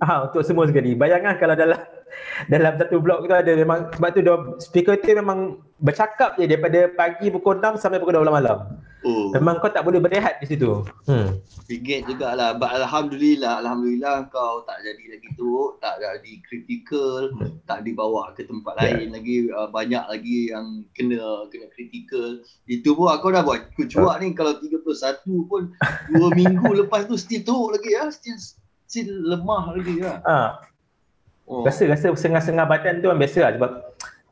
[0.00, 0.96] Ah untuk semua sekali.
[0.96, 1.76] Bayangkan kalau dalam
[2.52, 6.88] dalam satu blok tu ada memang sebab tu dia speaker tu memang bercakap je daripada
[6.94, 8.58] pagi pukul 6 sampai pukul 12 malam.
[9.04, 9.28] Oh.
[9.36, 10.80] Memang kau tak boleh berehat di situ.
[11.04, 11.36] Hmm.
[11.68, 12.56] Bingit jugalah.
[12.56, 17.60] But Alhamdulillah, Alhamdulillah kau tak jadi lagi tu, tak jadi critical, hmm.
[17.68, 18.96] tak dibawa ke tempat yeah.
[18.96, 19.36] lain lagi.
[19.52, 22.40] Uh, banyak lagi yang kena kena critical.
[22.64, 24.20] Itu pun aku dah buat kecuak oh.
[24.24, 24.80] ni kalau 31
[25.52, 25.62] pun
[26.16, 28.08] 2 minggu lepas tu still teruk lagi ya.
[28.08, 28.40] Still,
[28.88, 30.24] still lemah lagi ya.
[30.24, 30.64] Ha.
[31.44, 31.60] Oh.
[31.60, 33.70] Rasa rasa sengah-sengah badan tu memang biasa lah sebab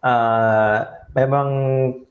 [0.00, 0.76] uh,
[1.12, 1.48] memang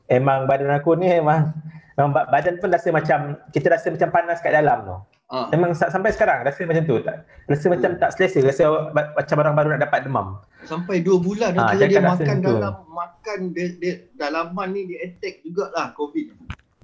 [0.06, 1.50] memang badan aku ni memang
[1.98, 4.98] memang badan pun rasa macam kita rasa macam panas kat dalam tu.
[5.32, 5.48] Uh.
[5.56, 7.00] Memang sampai sekarang rasa macam tu.
[7.02, 7.70] Tak, rasa uh.
[7.72, 10.28] macam tak selesa, rasa macam orang baru nak dapat demam.
[10.68, 12.92] Sampai dua bulan dia, dia makan dalam tu.
[12.94, 16.28] makan dia, dia, dalaman ni dia attack jugalah COVID.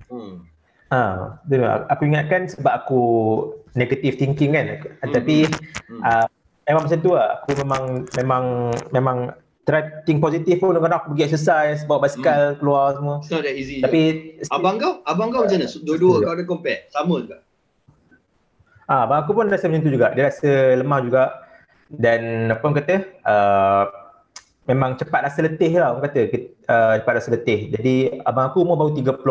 [0.07, 0.47] Hmm.
[0.87, 1.35] Ha,
[1.91, 3.01] aku ingatkan sebab aku
[3.75, 4.79] negative thinking kan.
[4.79, 5.11] Hmm.
[5.11, 5.45] Tapi
[5.91, 6.01] hmm.
[6.01, 6.27] Uh,
[6.67, 7.41] memang macam tu lah.
[7.41, 7.83] Aku memang
[8.19, 8.43] memang
[8.91, 9.17] memang
[9.63, 10.75] try think positif pun.
[10.75, 12.57] Kadang aku pergi exercise bawa basikal hmm.
[12.59, 13.15] keluar semua.
[13.23, 13.79] It's not that easy.
[13.79, 14.01] Tapi
[14.43, 14.51] je.
[14.51, 15.67] abang kau abang kau macam mana?
[15.83, 16.91] Dua-dua kau ada compare?
[16.91, 17.47] Sama juga
[18.87, 20.15] ah abang aku pun rasa macam tu juga.
[20.15, 21.23] Dia rasa lemah juga.
[21.87, 23.83] Dan apa orang kata uh,
[24.67, 26.19] memang cepat rasa letih lah orang kata.
[26.67, 27.59] Uh, cepat rasa letih.
[27.75, 29.23] Jadi abang aku umur baru 34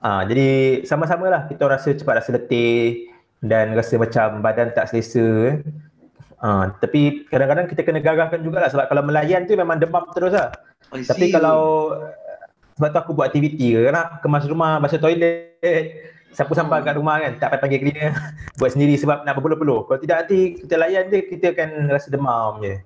[0.00, 1.44] ah jadi sama-sama lah.
[1.48, 3.08] Kita rasa cepat rasa letih
[3.44, 5.60] dan rasa macam badan tak selesa
[6.40, 10.48] Ha, tapi kadang-kadang kita kena gagahkan jugalah sebab kalau melayan tu memang demam terus lah.
[10.96, 11.92] I tapi kalau
[12.80, 16.84] sebab tu aku buat aktiviti ke kan kemas rumah, basuh toilet, sapu sampah oh.
[16.86, 18.16] kat rumah kan, tak payah panggil cleaner,
[18.58, 19.84] buat sendiri sebab nak berpeluh-peluh.
[19.84, 22.80] Kalau tidak nanti kita layan je, kita akan rasa demam je.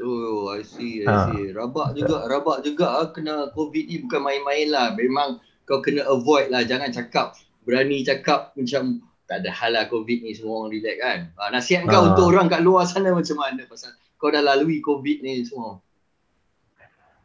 [0.00, 1.32] Oh, I see, I ha.
[1.32, 1.56] see.
[1.56, 4.92] Rabak juga, rabak juga ah, kena COVID ni bukan main-main lah.
[4.92, 10.26] Memang kau kena avoid lah, jangan cakap, berani cakap macam tak ada hal lah COVID
[10.26, 11.18] ni semua orang relax kan.
[11.38, 12.06] Ha, nasihat kau ha.
[12.10, 15.78] untuk orang kat luar sana macam mana pasal kau dah lalui COVID ni semua.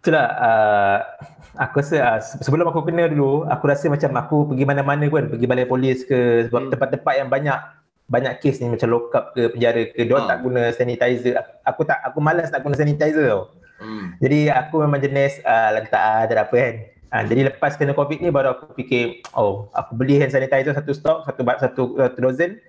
[0.05, 0.97] Itulah, uh,
[1.57, 5.49] aku rasa uh, sebelum aku kena dulu, aku rasa macam aku pergi mana-mana pun, pergi
[5.49, 6.71] balai polis ke sebab hmm.
[6.77, 7.57] tempat-tempat yang banyak
[8.05, 10.29] banyak kes ni macam lock up ke penjara ke, dia ha.
[10.29, 11.41] tak guna sanitizer.
[11.65, 13.49] Aku tak aku malas tak guna sanitizer tau.
[13.81, 14.13] Hmm.
[14.21, 16.75] Jadi aku memang jenis uh, lagi tak ada apa kan.
[17.15, 20.91] Ha, jadi lepas kena COVID ni baru aku fikir, oh aku beli hand sanitizer satu
[20.91, 22.59] stok, satu satu, satu, satu dozen.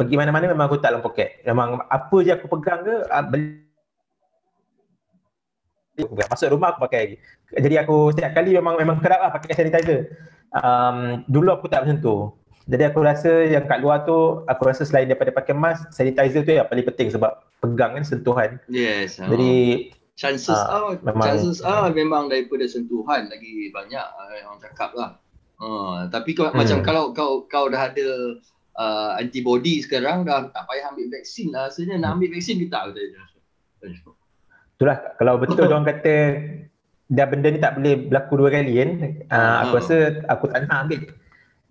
[0.00, 1.44] Pergi mana-mana memang aku tak dalam poket.
[1.44, 3.60] Memang apa je aku pegang ke, uh, beli
[6.32, 7.16] masuk rumah aku pakai lagi.
[7.52, 10.08] Jadi aku setiap kali memang memang kerap lah pakai sanitizer.
[10.56, 12.16] Um, dulu aku tak macam tu.
[12.72, 16.56] Jadi aku rasa yang kat luar tu, aku rasa selain daripada pakai mask, sanitizer tu
[16.56, 18.56] yang paling penting sebab pegang kan sentuhan.
[18.72, 19.20] Yes.
[19.20, 24.94] Jadi chances uh, are memang, chances are memang daripada sentuhan lagi banyak uh, yang cakap
[24.94, 25.18] lah.
[25.58, 26.54] Uh, tapi kau, hmm.
[26.54, 28.38] macam kalau kau kau dah ada
[28.78, 31.66] uh, antibody sekarang dah tak payah ambil vaksin lah.
[31.66, 33.02] Rasanya nak ambil vaksin kita tak
[34.78, 36.14] Itulah kalau betul orang kata
[37.12, 38.90] dah benda ni tak boleh berlaku dua kali kan.
[39.26, 39.96] Uh, aku rasa
[40.30, 41.02] aku tak nak ambil.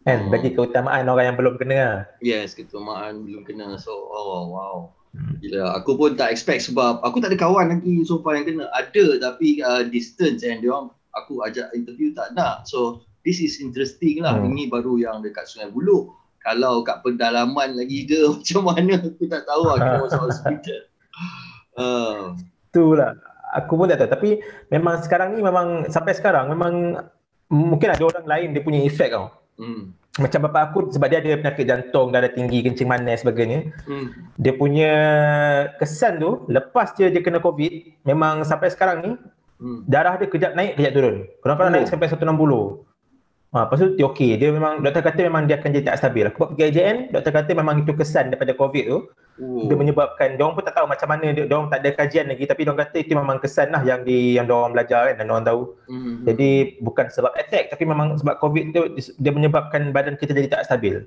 [0.02, 1.78] Kan bagi keutamaan orang yang belum kena.
[1.80, 2.00] Lah.
[2.20, 3.80] Yes, keutamaan belum kena.
[3.80, 4.76] So oh wow.
[5.12, 8.72] Gila, aku pun tak expect sebab aku tak ada kawan lagi so far yang kena.
[8.72, 10.88] Ada tapi uh, distance and dia orang
[11.20, 12.64] aku ajak interview tak nak.
[12.64, 14.40] So this is interesting lah.
[14.40, 14.56] Hmm.
[14.56, 16.16] Ini baru yang dekat Sungai Buloh.
[16.42, 20.82] Kalau kat pedalaman lagi ke macam mana aku tak tahu lah kita masuk hospital.
[21.76, 22.20] Uh.
[22.72, 23.12] Itulah.
[23.52, 24.12] Aku pun tak tahu.
[24.16, 24.30] Tapi
[24.72, 27.04] memang sekarang ni memang sampai sekarang memang
[27.52, 29.28] mungkin ada orang lain dia punya efek tau.
[29.60, 34.36] Hmm macam bapa aku sebab dia ada penyakit jantung darah tinggi kencing manis sebagainya hmm.
[34.44, 34.94] dia punya
[35.80, 39.12] kesan tu lepas dia dia kena covid memang sampai sekarang ni
[39.64, 39.88] hmm.
[39.88, 41.76] darah dia kejap naik kejap turun kadang-kadang oh.
[41.80, 42.91] naik sampai 160
[43.52, 44.40] Ha, lepas tu dia okey.
[44.40, 46.24] Dia memang, doktor kata memang dia akan jadi tak stabil.
[46.24, 49.00] Aku buat pergi IJN, doktor kata memang itu kesan daripada COVID tu.
[49.44, 49.68] Oh.
[49.68, 52.48] Dia menyebabkan, dia orang pun tak tahu macam mana, dia, orang tak ada kajian lagi.
[52.48, 55.16] Tapi dia orang kata itu memang kesan lah yang di yang dia orang belajar kan
[55.20, 55.62] dan dia orang tahu.
[55.92, 56.16] Mm-hmm.
[56.32, 58.82] Jadi bukan sebab attack, tapi memang sebab COVID tu,
[59.20, 61.04] dia menyebabkan badan kita jadi tak stabil.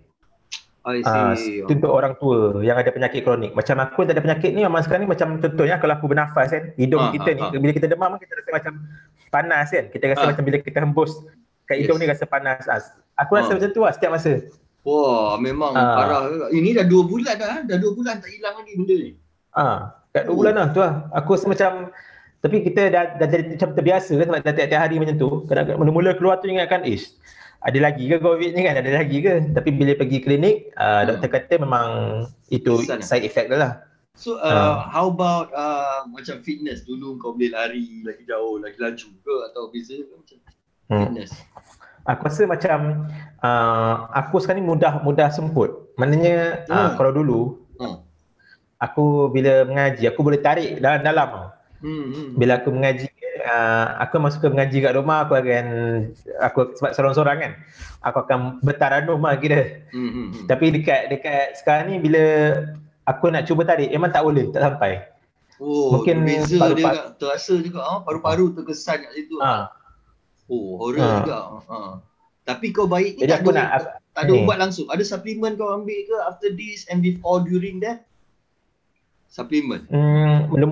[0.85, 1.65] I ah, see.
[1.65, 3.57] Uh, untuk orang tua yang ada penyakit kronik.
[3.57, 6.77] Macam aku tak ada penyakit ni memang sekarang ni macam contohnya kalau aku bernafas kan,
[6.77, 7.57] hidung uh, kita uh, ni, uh.
[7.57, 8.73] bila kita demam kita rasa macam
[9.33, 9.89] panas kan.
[9.89, 10.29] Kita rasa uh.
[10.37, 11.25] macam bila kita hembus
[11.69, 12.03] kat hidung yes.
[12.05, 12.85] ni rasa panas as.
[13.21, 13.57] Aku rasa ha.
[13.57, 14.33] macam tu lah setiap masa.
[14.85, 15.97] Wah, memang ha.
[15.97, 16.21] parah.
[16.53, 17.65] Ini dah dua bulan dah.
[17.65, 19.11] Dah dua bulan tak hilang lagi benda ni.
[19.55, 19.75] Ah, ha.
[20.13, 20.39] kat dua oh.
[20.43, 21.09] bulan lah tu lah.
[21.17, 21.95] Aku rasa macam
[22.45, 25.29] tapi kita dah, dah jadi macam terbiasa kan sebab dah tiap-tiap hari macam tu.
[25.49, 27.17] Kadang mula-mula keluar tu ingatkan, ish,
[27.65, 28.77] ada lagi ke COVID ni kan?
[28.77, 29.41] Ada lagi ke?
[29.57, 31.05] Tapi bila pergi klinik, uh, hmm.
[31.09, 31.89] doktor kata memang
[32.53, 33.01] itu Kesan.
[33.01, 33.81] side effect lah.
[34.13, 34.75] So, uh, uh.
[34.93, 36.85] how about uh, macam fitness?
[36.85, 39.35] Dulu kau boleh lari lagi jauh, lagi laju ke?
[39.49, 40.39] Atau beza ke macam
[40.93, 41.17] Hmm.
[42.05, 43.09] Aku rasa macam
[43.41, 45.93] uh, aku sekarang ni mudah mudah semput.
[45.97, 46.91] Maknanya uh, hmm.
[47.01, 47.41] kalau dulu
[47.81, 47.97] hmm.
[48.81, 51.29] aku bila mengaji aku boleh tarik dalam dalam.
[51.81, 52.29] Hmm, hmm.
[52.37, 53.09] Bila aku mengaji
[53.45, 55.67] uh, aku masuk ke mengaji kat rumah aku akan
[56.41, 57.53] aku sebab seorang-seorang kan
[58.03, 60.49] aku akan bertaranum lah kira mm-hmm.
[60.49, 62.23] tapi dekat dekat sekarang ni bila
[63.05, 65.05] aku nak cuba tarik memang tak boleh tak sampai
[65.61, 69.71] oh mungkin beza paru, dia paru, terasa juga ah paru-paru terkesan kat situ ha.
[70.51, 71.17] Oh horror ha.
[71.23, 71.77] juga ha.
[72.45, 73.69] tapi kau baik ni Jadi tak aku ada nak,
[74.15, 78.05] tak ada ubat langsung ada suplemen kau ambil ke after this and before during that
[79.29, 80.71] suplemen hmm belum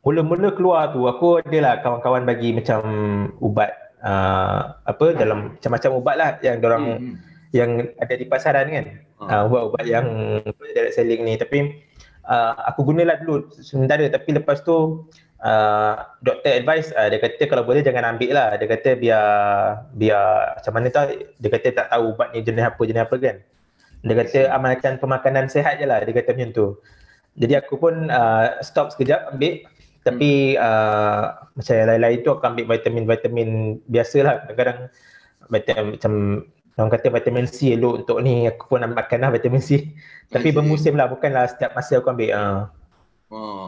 [0.00, 2.80] mula-mula keluar tu aku adalah kawan-kawan bagi macam
[3.38, 7.16] ubat uh, apa dalam macam-macam ubat lah yang orang hmm, hmm.
[7.52, 8.86] yang ada di pasaran kan
[9.20, 9.28] hmm.
[9.28, 10.06] uh, ubat-ubat yang
[10.72, 11.84] direct selling ni tapi
[12.24, 15.04] uh, aku gunalah dulu sementara tapi lepas tu
[15.44, 19.24] uh, doktor advice uh, dia kata kalau boleh jangan ambil lah dia kata biar
[19.96, 23.36] biar macam mana tau dia kata tak tahu ubat ni jenis apa jenis apa kan
[24.00, 26.66] dia kata amalkan pemakanan sehat je lah dia kata macam tu
[27.36, 29.64] jadi aku pun uh, stop sekejap ambil
[30.00, 30.64] tapi hmm.
[30.64, 33.48] uh, macam yang lain-lain tu aku ambil vitamin-vitamin
[33.84, 34.34] biasa lah.
[34.48, 34.78] Kadang-kadang
[35.52, 36.12] vitamin, macam
[36.80, 38.48] orang kata vitamin C elok untuk ni.
[38.48, 39.92] Aku pun nak makan lah vitamin C.
[40.32, 41.12] Tapi bermusim lah.
[41.12, 42.32] Bukanlah setiap masa aku ambil.
[42.32, 42.60] Uh.
[43.30, 43.64] Oh.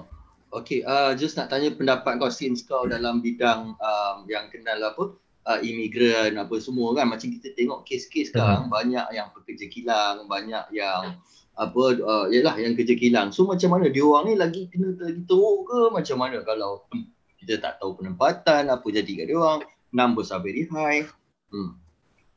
[0.52, 5.16] Okay, uh, just nak tanya pendapat kau since kau dalam bidang um, yang kenal apa
[5.48, 8.72] uh, imigran apa semua kan macam kita tengok kes-kes sekarang hmm.
[8.72, 11.16] banyak yang pekerja kilang, banyak yang
[11.56, 13.32] apa uh, yalah yang kerja kilang.
[13.32, 17.06] So macam mana dia orang ni lagi kena lagi teruk ke macam mana kalau hmm,
[17.40, 21.08] kita tak tahu penempatan apa jadi kat dia orang, numbers are very high.
[21.48, 21.80] Hmm.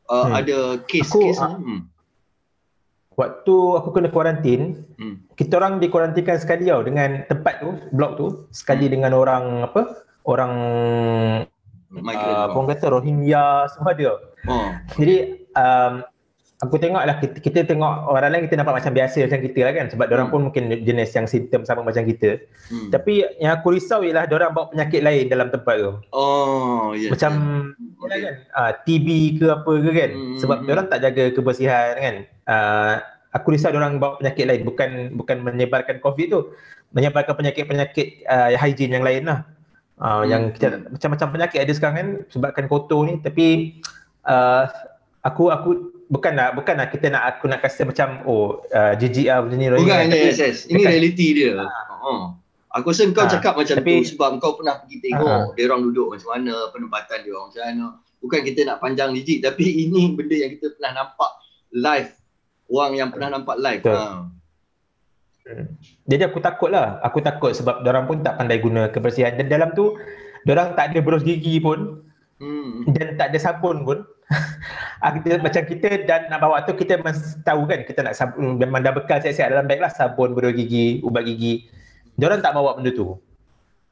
[0.08, 0.34] Uh, hmm.
[0.39, 1.82] ada kes-kes aku, hmm.
[3.15, 5.32] Waktu aku kena kuarantin, hmm.
[5.39, 8.93] kita orang dikuarantinkan sekali tau dengan tempat tu, blok tu, sekali hmm.
[8.99, 10.04] dengan orang apa?
[10.28, 10.54] Orang
[11.95, 14.19] uh, orang kata Rohingya semua dia.
[14.51, 14.67] Oh.
[14.99, 15.93] Jadi um,
[16.65, 19.73] aku tengok lah kita, kita tengok orang lain kita nampak macam biasa macam kita lah
[19.78, 20.15] kan sebab hmm.
[20.17, 22.41] orang pun mungkin jenis yang simptom sama macam kita
[22.73, 22.89] hmm.
[22.89, 27.32] tapi yang aku risau ialah orang bawa penyakit lain dalam tempat tu oh yes, macam
[27.78, 28.01] yes.
[28.01, 28.19] Okay.
[28.19, 30.38] kan uh, ah, TB ke apa ke kan hmm.
[30.41, 30.71] sebab hmm.
[30.73, 32.15] orang tak jaga kebersihan kan
[32.49, 32.93] uh,
[33.38, 36.41] aku risau orang bawa penyakit lain bukan bukan menyebarkan covid tu
[36.91, 39.39] menyebarkan penyakit-penyakit uh, hygiene yang lain lah
[39.99, 40.25] uh, hmm.
[40.28, 43.78] yang kita, macam-macam penyakit ada sekarang kan sebabkan kotor ni tapi
[44.28, 44.67] uh,
[45.25, 49.58] aku aku bukanlah bukanlah kita nak aku nak kasi macam oh uh, jijik ah macam
[49.58, 50.58] ni bukan yes, yes.
[50.70, 51.65] ini dekat, reality dia ha.
[52.06, 52.24] uh.
[52.78, 53.32] aku rasa kau ha.
[53.32, 56.54] cakap macam tapi, tu sebab kau pernah pergi tengok uh dia orang duduk macam mana
[56.70, 57.86] penempatan dia orang macam mana
[58.22, 61.32] bukan kita nak panjang jijik tapi ini benda yang kita pernah nampak
[61.74, 62.12] live
[62.70, 64.30] orang yang pernah nampak live ha.
[66.06, 69.74] jadi aku takut lah aku takut sebab orang pun tak pandai guna kebersihan dan dalam
[69.74, 69.98] tu
[70.46, 72.06] orang tak ada berus gigi pun
[72.38, 72.94] hmm.
[72.94, 74.06] dan tak ada sabun pun
[75.45, 78.93] macam kita dan nak bawa tu kita mesti tahu kan kita nak sabun memang dah
[78.93, 81.69] bekal siap-siap dalam beg lah sabun berus gigi ubat gigi
[82.17, 83.13] dia orang tak bawa benda tu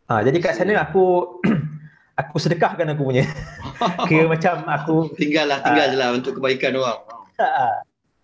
[0.09, 1.37] ha, jadi kat sana aku
[2.21, 3.29] aku sedekahkan aku punya
[4.09, 6.99] kira macam aku tinggal lah tinggal uh, je lah untuk kebaikan orang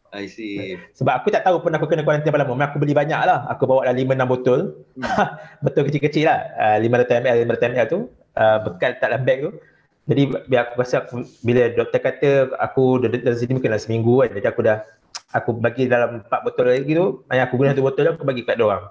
[0.09, 0.73] I see.
[0.97, 2.65] Sebab aku tak tahu pun aku kena kuarantin berapa lama.
[2.65, 3.45] Aku beli banyak lah.
[3.45, 4.59] Aku bawa dah 5-6 botol.
[4.97, 5.37] Hmm.
[5.65, 6.39] Betul kecil-kecil lah.
[6.57, 7.99] Uh, 500ml, 500ml tu.
[8.33, 9.51] Uh, bekal tak dalam beg tu.
[10.09, 14.29] Jadi biar aku rasa aku, bila doktor kata aku dalam sini mungkin dah seminggu kan.
[14.33, 14.81] Jadi aku dah
[15.37, 17.21] aku bagi dalam 4 botol lagi tu.
[17.29, 18.83] Yang aku guna satu botol aku bagi kat dia orang.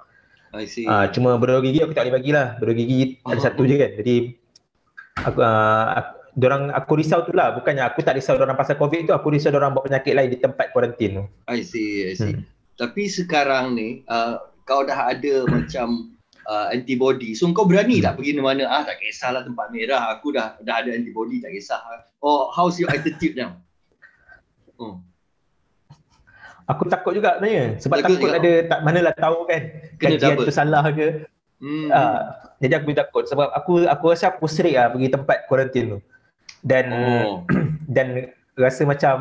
[0.55, 0.87] I see.
[0.87, 2.47] Uh, cuma berdoa gigi aku tak boleh bagilah.
[2.63, 3.35] Berdoa gigi oh.
[3.35, 3.91] ada satu je kan.
[3.99, 4.17] Jadi
[5.27, 7.51] aku, uh, aku Diorang, aku risau tu lah.
[7.51, 9.13] Bukannya aku tak risau orang pasal COVID tu.
[9.17, 11.25] Aku risau orang bawa penyakit lain di tempat kuarantin tu.
[11.51, 12.39] I see, I see.
[12.39, 12.47] Hmm.
[12.79, 16.15] Tapi sekarang ni, uh, kau dah ada macam
[16.49, 17.37] uh, antibody.
[17.37, 20.91] So kau berani tak pergi mana ah tak kisahlah tempat merah aku dah dah ada
[20.97, 21.79] antibody tak kisah.
[22.25, 23.61] Oh how's your attitude now?
[24.81, 25.05] Hmm.
[26.69, 29.63] Aku takut juga sebenarnya sebab takut, takut ada tak manalah tahu kan
[30.01, 31.29] kajian tu salah ke.
[31.61, 31.89] Hmm.
[31.93, 32.21] Uh,
[32.65, 35.99] jadi aku takut sebab aku aku rasa aku serik lah pergi tempat kuarantin tu.
[36.65, 37.47] Dan oh.
[37.95, 39.17] dan rasa macam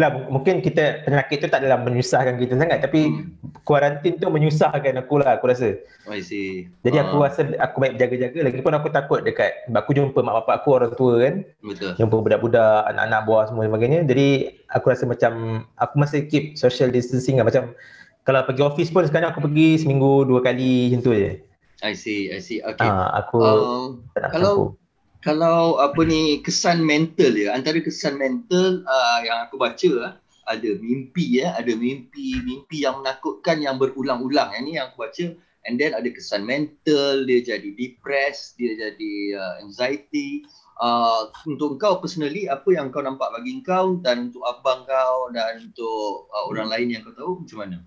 [0.00, 3.60] lah mungkin kita penyakit tu tak dalam menyusahkan kita sangat tapi hmm.
[3.68, 5.76] kuarantin tu menyusahkan aku lah aku rasa.
[6.08, 6.72] Oh, I see.
[6.80, 7.04] Jadi uh.
[7.04, 7.28] aku ah.
[7.28, 11.14] rasa aku baik berjaga-jaga lagipun aku takut dekat aku jumpa mak bapak aku orang tua
[11.20, 11.34] kan.
[11.60, 11.92] Betul.
[12.00, 14.00] Jumpa budak-budak, anak-anak buah semua sebagainya.
[14.08, 14.28] Jadi
[14.72, 15.32] aku rasa macam
[15.76, 17.76] aku masih keep social distancing lah macam
[18.24, 21.36] kalau pergi office pun sekarang aku pergi seminggu dua kali macam tu je.
[21.82, 22.64] I see, I see.
[22.64, 22.86] Okay.
[22.86, 23.86] Uh, aku uh,
[24.30, 24.81] kalau aku
[25.22, 30.12] kalau apa ni kesan mental ya antara kesan mental uh, yang aku baca uh,
[30.50, 35.26] ada mimpi ya ada mimpi mimpi yang menakutkan yang berulang-ulang yang ni yang aku baca.
[35.62, 40.42] And then ada kesan mental dia jadi depressed dia jadi uh, anxiety.
[40.82, 45.70] Uh, untuk kau personally apa yang kau nampak bagi kau dan untuk abang kau dan
[45.70, 47.78] untuk uh, orang lain yang kau tahu macam mana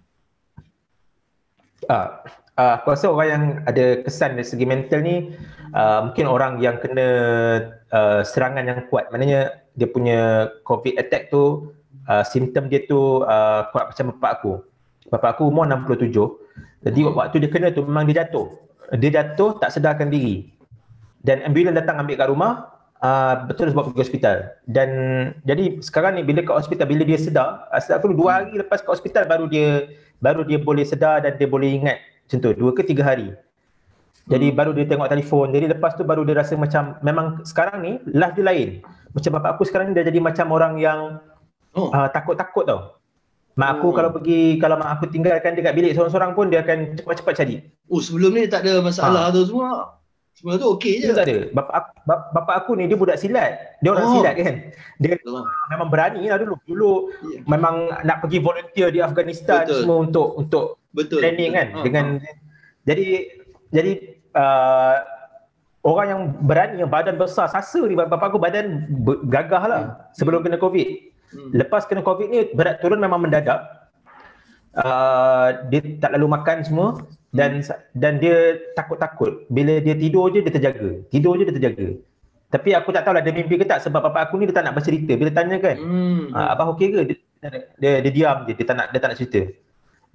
[1.90, 2.08] uh,
[2.58, 5.34] uh, aku rasa orang yang ada kesan dari segi mental ni
[5.76, 7.08] uh, mungkin orang yang kena
[7.92, 9.10] uh, serangan yang kuat.
[9.10, 11.74] Maknanya dia punya covid attack tu
[12.08, 14.54] uh, simptom dia tu uh, kuat macam bapak aku.
[15.14, 16.46] Bapak aku umur 67
[16.86, 18.54] jadi waktu dia kena tu memang dia jatuh.
[18.94, 20.54] Dia jatuh tak sedarkan diri.
[21.26, 24.38] Dan ambulans datang ambil kat rumah uh, betul sebab pergi hospital
[24.70, 24.90] dan
[25.44, 28.92] jadi sekarang ni bila kat hospital bila dia sedar asal aku dua hari lepas kat
[28.92, 29.90] hospital baru dia
[30.24, 33.36] baru dia boleh sedar dan dia boleh ingat macam tu dua ke tiga hari
[34.26, 34.58] jadi hmm.
[34.58, 38.36] baru dia tengok telefon jadi lepas tu baru dia rasa macam memang sekarang ni life
[38.38, 38.70] dia lain
[39.12, 41.00] macam bapak aku sekarang ni dah jadi macam orang yang
[41.76, 41.92] oh.
[41.92, 42.82] uh, takut-takut tau
[43.56, 43.94] mak aku oh.
[43.96, 47.56] kalau pergi kalau mak aku tinggalkan dia kat bilik seorang-seorang pun dia akan cepat-cepat cari
[47.88, 49.34] oh sebelum ni tak ada masalah ha.
[49.36, 49.96] tu semua
[50.46, 51.10] semua tu okey je.
[51.10, 51.50] Tak ada.
[51.58, 53.82] Bapa aku, bapa aku ni dia budak silat.
[53.82, 54.14] Dia orang oh.
[54.14, 54.56] silat kan.
[55.02, 55.42] Dia Betul.
[55.74, 56.56] memang berani lah dulu.
[56.70, 56.92] Dulu
[57.34, 57.42] yeah.
[57.50, 59.82] memang nak pergi volunteer di Afghanistan Betul.
[59.82, 61.26] semua untuk untuk Betul.
[61.26, 61.68] training kan.
[61.74, 61.82] Ha.
[61.82, 62.30] Dengan ha.
[62.86, 63.08] jadi
[63.74, 63.92] jadi
[64.38, 64.96] uh,
[65.82, 68.86] orang yang berani yang badan besar sasa ni bapa aku badan
[69.26, 70.14] gagah lah hmm.
[70.14, 71.10] sebelum kena covid.
[71.34, 71.58] Hmm.
[71.58, 73.66] Lepas kena covid ni berat turun memang mendadak.
[74.78, 77.02] Uh, dia tak lalu makan semua
[77.36, 77.76] dan hmm.
[78.00, 78.36] dan dia
[78.80, 79.44] takut-takut.
[79.52, 81.04] Bila dia tidur je dia terjaga.
[81.12, 81.88] Tidur je dia terjaga.
[82.48, 84.64] Tapi aku tak tahu lah dia mimpi ke tak sebab bapak aku ni dia tak
[84.64, 85.20] nak bercerita.
[85.20, 86.32] Bila tanya kan hmm.
[86.32, 87.00] ah, abang okey ke?
[87.12, 87.16] Dia,
[87.76, 88.56] dia, dia, diam je.
[88.56, 89.42] Dia tak nak dia tak nak cerita.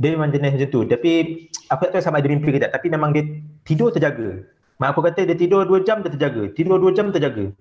[0.00, 0.80] Dia memang jenis macam tu.
[0.88, 1.10] Tapi
[1.68, 2.72] aku tak tahu sama dia mimpi ke tak.
[2.72, 3.28] Tapi memang dia
[3.68, 4.48] tidur terjaga.
[4.80, 6.48] Mak aku kata dia tidur 2 jam dia terjaga.
[6.56, 7.52] Tidur 2 jam terjaga.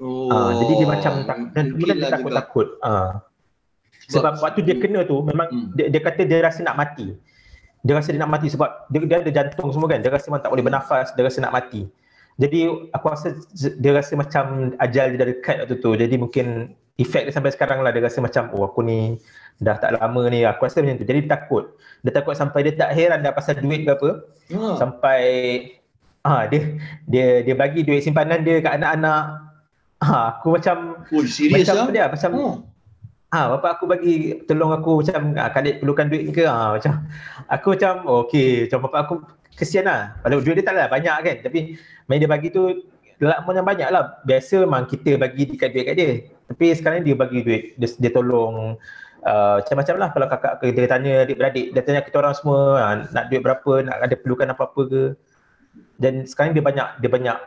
[0.00, 2.66] Oh ah, jadi dia macam tak, dan kemudian dia takut-takut.
[2.84, 3.24] Ah.
[4.12, 5.72] sebab, sebab waktu dia kena tu memang hmm.
[5.72, 7.16] dia, dia kata dia rasa nak mati
[7.86, 10.02] dia rasa dia nak mati sebab dia, dia ada jantung semua kan.
[10.02, 11.86] Dia rasa memang tak boleh bernafas dia rasa nak mati.
[12.36, 15.90] Jadi aku rasa dia rasa macam ajal dia dah dekat waktu tu.
[15.94, 19.22] Jadi mungkin efek dia sampai sekarang lah dia rasa macam oh aku ni
[19.62, 20.42] dah tak lama ni.
[20.42, 21.06] Aku rasa macam tu.
[21.06, 21.78] Jadi dia takut.
[22.02, 24.10] Dia takut sampai dia tak heran dah pasal duit ke apa.
[24.46, 24.76] Hmm.
[24.78, 25.22] sampai
[26.26, 26.74] ah ha, dia
[27.06, 29.46] dia dia bagi duit simpanan dia kat anak-anak.
[30.02, 31.94] Ha, aku macam oh, serius macam lah?
[31.94, 32.56] dia macam hmm.
[33.34, 36.46] Ha, bapak aku bagi tolong aku macam ha, kalik perlukan duit ke?
[36.46, 37.10] Ha, macam
[37.50, 39.14] aku macam oh, okey macam bapak aku
[39.58, 40.14] kesian lah.
[40.22, 41.36] Kalau duit dia tak lah banyak kan.
[41.42, 41.74] Tapi
[42.06, 42.86] main dia bagi tu
[43.18, 44.22] lakon yang banyak lah.
[44.22, 46.10] Biasa memang kita bagi dekat duit kat dia.
[46.46, 48.78] Tapi sekarang dia bagi duit dia, dia tolong
[49.26, 50.08] uh, macam-macam lah.
[50.14, 54.06] Kalau kakak dia tanya adik-beradik dia tanya kita orang semua ha, nak duit berapa nak
[54.06, 55.02] ada perlukan apa-apa ke.
[55.98, 57.38] Dan sekarang dia banyak dia banyak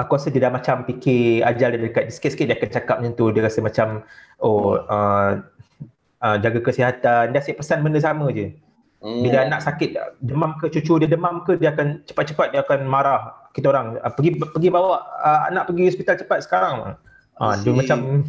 [0.00, 3.26] aku rasa dia dah macam fikir ajal dia dekat sikit-sikit dia akan cakap macam tu
[3.30, 3.88] dia rasa macam
[4.40, 5.38] oh uh,
[6.24, 8.56] uh, jaga kesihatan dia asyik pesan benda sama je
[9.04, 9.20] hmm.
[9.20, 13.36] bila anak sakit demam ke cucu dia demam ke dia akan cepat-cepat dia akan marah
[13.52, 16.96] kita orang uh, pergi pergi bawa uh, anak pergi hospital cepat sekarang
[17.36, 18.24] uh, dia macam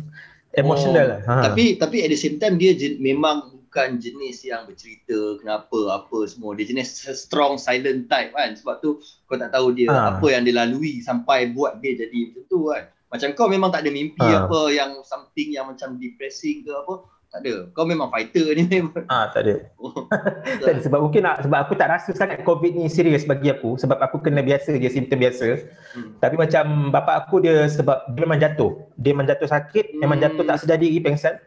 [0.56, 1.12] emotional oh.
[1.16, 1.20] lah.
[1.28, 1.34] Ha.
[1.52, 6.52] Tapi tapi at the same time dia memang bukan jenis yang bercerita kenapa apa semua
[6.60, 9.00] dia jenis strong silent type kan sebab tu
[9.32, 10.20] kau tak tahu dia ha.
[10.20, 13.88] apa yang dia lalui sampai buat dia jadi macam tu kan macam kau memang tak
[13.88, 14.44] ada mimpi ha.
[14.44, 17.72] apa yang something yang macam depressing ke apa tak ada.
[17.72, 19.08] Kau memang fighter ni memang.
[19.08, 19.56] Ah, tak ada.
[19.80, 20.04] Oh,
[20.60, 20.84] tak ada.
[20.84, 24.20] sebab mungkin nak, sebab aku tak rasa sangat COVID ni serius bagi aku sebab aku
[24.20, 25.64] kena biasa je simptom biasa.
[25.96, 26.20] Hmm.
[26.20, 28.84] Tapi macam bapak aku dia sebab dia memang jatuh.
[29.00, 30.00] Dia memang jatuh sakit, hmm.
[30.04, 31.40] memang jatuh tak sedar diri pengsan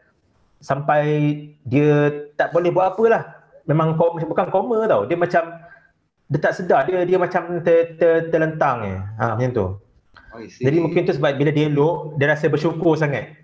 [0.65, 1.05] sampai
[1.69, 3.23] dia tak boleh buat apa lah.
[3.69, 5.05] Memang koma, bukan koma tau.
[5.05, 5.61] Dia macam
[6.33, 6.89] dia tak sedar.
[6.89, 8.97] Dia dia macam ter, ter, terlentang je.
[9.21, 9.67] Ha, macam tu.
[10.65, 13.37] Jadi mungkin tu sebab bila dia elok, dia rasa bersyukur sangat.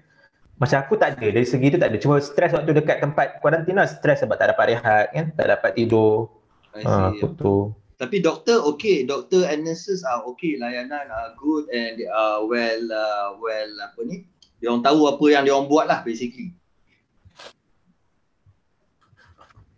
[0.56, 1.26] Macam aku tak ada.
[1.28, 1.98] Dari segi tu tak ada.
[2.00, 5.26] Cuma stres waktu dekat tempat kuarantina, stres sebab tak dapat rehat kan.
[5.36, 6.32] Tak dapat tidur.
[6.72, 7.56] Ha, aku tu.
[8.00, 12.84] Tapi doktor okay, doktor and nurses are okay, layanan are good and they are well
[12.88, 14.24] uh, well apa ni?
[14.56, 16.56] Dia orang tahu apa yang dia orang buat lah basically.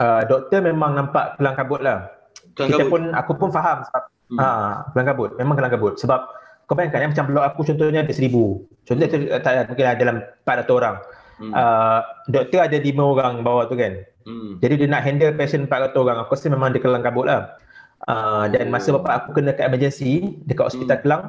[0.02, 2.10] Uh, doktor memang nampak kelang kabut lah.
[2.58, 2.90] Kelang Kita kabut.
[2.90, 4.02] pun, aku pun faham sebab
[4.34, 4.38] hmm.
[4.42, 5.30] uh, kelang kabut.
[5.38, 5.94] Memang kelang kabut.
[6.02, 6.20] Sebab
[6.66, 8.66] kau bayangkan ya, macam blok aku contohnya ada seribu.
[8.82, 10.96] Contohnya tu, tak, mungkin ada dalam 400 orang.
[11.42, 11.52] Hmm.
[11.54, 14.02] Uh, doktor ada lima orang bawah tu kan.
[14.26, 14.58] Hmm.
[14.62, 16.16] Jadi dia nak handle patient 400 orang.
[16.26, 17.54] Aku rasa memang dia kelang kabut lah.
[18.02, 18.98] Uh, dan masa oh.
[18.98, 21.04] bapak aku kena kat emergency dekat hospital hmm.
[21.06, 21.22] Kelang,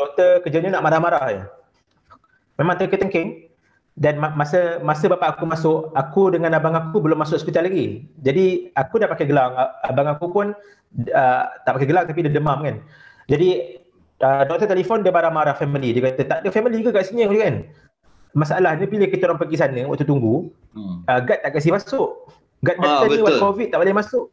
[0.00, 1.44] doktor kerjanya nak marah-marah je.
[2.58, 3.47] Memang terkengking
[3.98, 8.06] dan masa masa bapa aku masuk aku dengan abang aku belum masuk hospital lagi.
[8.22, 9.58] Jadi aku dah pakai gelang.
[9.82, 10.46] Abang aku pun
[11.10, 12.78] uh, tak pakai gelang tapi dia demam kan.
[13.26, 13.78] Jadi
[14.22, 15.90] uh, doktor telefon dia marah-marah family.
[15.90, 17.26] Dia kata tak ada family ke kat sini?
[17.26, 17.66] Kan?
[18.38, 20.46] Masalahnya bila kita orang pergi sana waktu tunggu
[20.78, 21.10] hmm.
[21.10, 22.30] uh, guard tak kasi masuk.
[22.62, 24.30] Guard kata ah, ni waktu covid tak boleh masuk.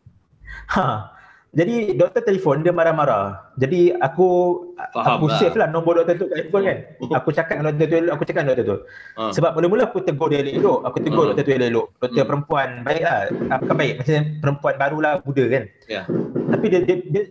[0.78, 1.15] Ha
[1.56, 3.48] jadi doktor telefon dia marah-marah.
[3.56, 4.60] Jadi aku
[4.92, 5.40] Faham aku lah.
[5.40, 6.78] save lah nombor doktor tu kat handphone kan.
[7.00, 7.16] Oh.
[7.16, 8.78] Aku cakap dengan doktor tu, aku cakap dengan doktor tu.
[9.16, 9.32] Uh.
[9.32, 10.84] Sebab mula-mula aku tegur dia elok.
[10.84, 11.28] Aku tegur uh.
[11.32, 11.88] doktor tu elok.
[12.04, 12.28] Doktor uh.
[12.28, 13.20] perempuan baik lah.
[13.64, 15.64] Bukan baik, macam perempuan barulah muda kan.
[15.88, 16.04] Yeah.
[16.52, 17.24] Tapi dia, dia, dia,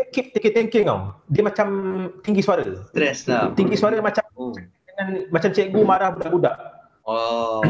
[0.00, 1.12] dia keep thinking tau.
[1.28, 1.68] Dia macam
[2.24, 2.64] tinggi suara.
[2.88, 3.52] Stress lah.
[3.52, 4.56] Tinggi suara macam uh.
[4.88, 6.56] dengan, macam cikgu marah budak-budak.
[7.04, 7.60] Oh.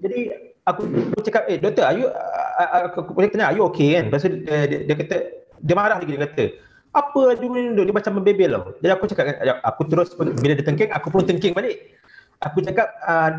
[0.00, 0.82] Jadi aku,
[1.22, 2.06] cakap, eh doktor, are you,
[2.90, 4.10] aku, aku, aku tanya, are you okay kan?
[4.10, 5.16] Lepas tu dia, dia, dia, kata,
[5.62, 6.44] dia marah lagi, dia kata,
[6.96, 8.64] apa laju ni dia macam membebel tau.
[8.82, 9.24] Jadi aku cakap,
[9.62, 11.94] aku terus, bila dia tengking, aku pun tengking balik.
[12.42, 13.30] Aku cakap, uh,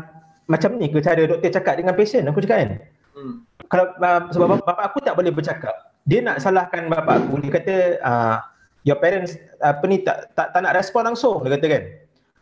[0.48, 2.70] macam ni ke cara doktor cakap dengan pasien, aku cakap kan?
[3.14, 3.34] Hmm.
[3.68, 5.74] Kalau uh, sebab bapak, bapak aku tak boleh bercakap,
[6.08, 8.36] dia nak salahkan bapak aku, dia kata, uh,
[8.86, 11.82] your parents apa ni tak, tak tak nak respon langsung dia kata kan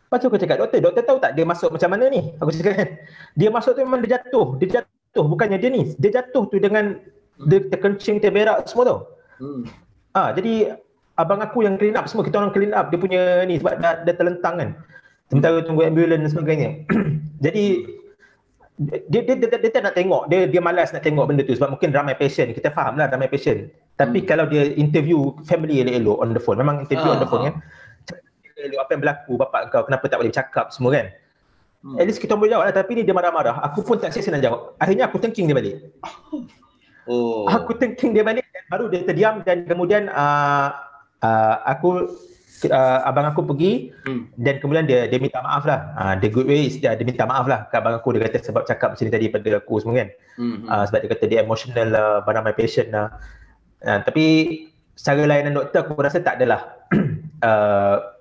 [0.07, 2.31] Lepas tu aku cakap, doktor, doktor tahu tak dia masuk macam mana ni?
[2.39, 2.89] Aku cakap kan,
[3.35, 4.55] dia masuk tu memang dia jatuh.
[4.55, 5.91] Dia jatuh, bukannya dia ni.
[5.99, 6.95] Dia jatuh tu dengan
[7.43, 8.97] dia terkencing, terberak semua tu.
[9.43, 9.61] Hmm.
[10.15, 10.79] Ah, jadi
[11.19, 14.07] abang aku yang clean up semua, kita orang clean up dia punya ni sebab dah,
[14.07, 14.69] dah terlentang kan.
[15.27, 16.69] Sementara tunggu ambulans dan sebagainya.
[17.45, 17.65] jadi
[18.79, 21.51] dia dia, dia, dia, dia, tak nak tengok, dia dia malas nak tengok benda tu
[21.51, 23.67] sebab mungkin ramai patient, kita faham lah ramai patient.
[23.99, 24.27] Tapi hmm.
[24.29, 27.47] kalau dia interview family elok-elok on the phone, memang interview uh, on the phone uh.
[27.51, 27.55] kan
[28.77, 31.07] apa yang berlaku bapak kau kenapa tak boleh bercakap semua kan?
[31.77, 31.93] Hmm.
[32.01, 33.61] at least kita boleh jawab lah tapi ni dia marah-marah.
[33.69, 34.73] Aku pun tak siap nak jawab.
[34.81, 35.75] Akhirnya aku thinking dia balik.
[37.07, 37.47] Oh.
[37.47, 40.75] aku thinking dia balik baru dia terdiam dan kemudian uh,
[41.23, 42.11] uh, aku
[42.67, 44.35] uh, abang aku pergi hmm.
[44.35, 45.95] dan kemudian dia dia minta maaf lah.
[45.95, 47.71] Uh, the good way is dia, dia minta maaf lah.
[47.71, 50.09] Ke abang aku dia kata sebab cakap macam ni tadi pada aku semua kan?
[50.35, 50.57] Hmm.
[50.67, 53.07] uh, sebab dia kata dia emotional lah pada my patient lah.
[53.85, 54.25] Uh, tapi
[54.97, 56.75] secara layanan doktor aku rasa tak adalah
[57.45, 58.03] uh,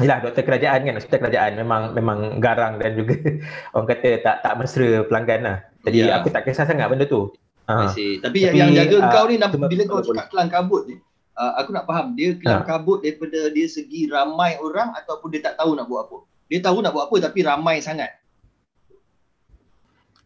[0.00, 3.12] Yalah doktor kerajaan kan hospital kerajaan memang memang garang dan juga
[3.76, 5.58] orang kata tak tak mesra pelanggan lah.
[5.84, 6.16] Jadi yeah.
[6.16, 7.28] aku tak kisah sangat benda tu.
[7.68, 7.92] Ha.
[7.92, 10.96] Tapi, Tapi yang, yang jaga uh, kau ni bila kau cakap kelang kabut ni
[11.36, 12.68] uh, aku nak faham dia kelang ha.
[12.68, 16.18] kabut daripada dia segi ramai orang ataupun dia tak tahu nak buat apa.
[16.48, 18.12] Dia tahu nak buat apa tapi ramai sangat.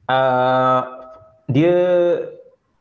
[0.06, 0.82] Uh,
[1.50, 1.74] dia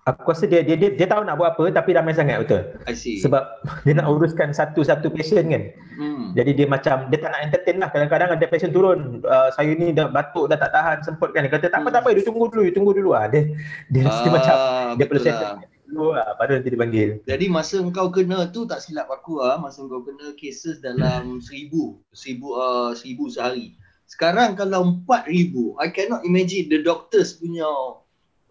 [0.06, 2.62] aku rasa dia, dia dia dia tahu nak buat apa tapi ramai sangat betul.
[2.86, 3.18] I see.
[3.26, 3.41] Sebab
[3.86, 5.64] dia nak uruskan satu-satu patient kan.
[5.97, 6.32] Hmm.
[6.38, 7.89] Jadi dia macam dia tak nak entertain lah.
[7.89, 11.49] Kadang-kadang ada patient turun, uh, saya ni dah batuk dah tak tahan semput kan.
[11.49, 13.26] Dia kata tak apa tak apa dia tunggu dulu, dia tunggu dulu ah.
[13.26, 13.49] Dia
[13.89, 14.56] dia, ah, dia macam
[15.01, 15.66] dia perlu settle lah.
[15.89, 17.10] dulu lah baru nanti dipanggil.
[17.26, 21.97] Jadi masa engkau kena tu tak silap aku ah, masa engkau kena cases dalam seribu,
[22.14, 23.74] seribu uh, seribu sehari.
[24.06, 27.66] Sekarang kalau empat ribu, I cannot imagine the doctors punya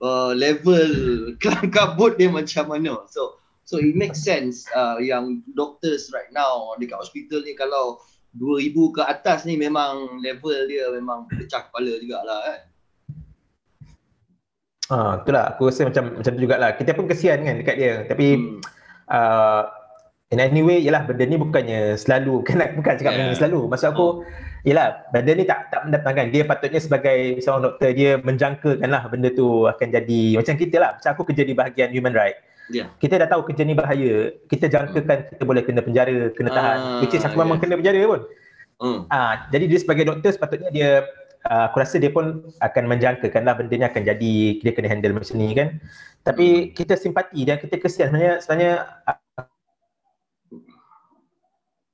[0.03, 0.91] uh, level
[1.75, 3.05] kabut dia macam mana.
[3.11, 8.01] So so it makes sense uh, yang doctors right now dekat hospital ni kalau
[8.35, 12.61] 2000 ke atas ni memang level dia memang pecah kepala jugalah kan.
[14.93, 16.71] Ah, itulah aku rasa macam macam tu jugalah.
[16.77, 17.95] Kita pun kesian kan dekat dia.
[18.05, 18.61] Tapi hmm.
[19.09, 19.63] uh,
[20.29, 23.19] in anyway yalah benda ni bukannya selalu kan bukan cakap yeah.
[23.25, 23.61] benda ni selalu.
[23.71, 24.15] Maksud aku oh
[24.65, 26.33] Yelah, benda ni tak tak mendatangkan.
[26.33, 30.91] Dia patutnya sebagai seorang doktor, dia menjangkakan lah benda tu akan jadi macam kita lah.
[30.97, 32.41] Macam aku kerja di bahagian human right.
[32.73, 32.89] Yeah.
[32.97, 34.33] Kita dah tahu kerja ni bahaya.
[34.49, 35.29] Kita jangkakan hmm.
[35.37, 36.79] kita boleh kena penjara, kena tahan.
[36.81, 37.43] Ah, Which is aku yes.
[37.45, 38.21] memang kena penjara pun.
[38.81, 38.99] Hmm.
[39.13, 40.93] Ah, jadi dia sebagai doktor sepatutnya dia
[41.45, 45.13] Uh, aku rasa dia pun akan menjangkakan lah benda ni akan jadi dia kena handle
[45.13, 45.77] macam ni kan
[46.25, 46.69] tapi hmm.
[46.73, 48.73] kita simpati dan kita kesian sebenarnya sebenarnya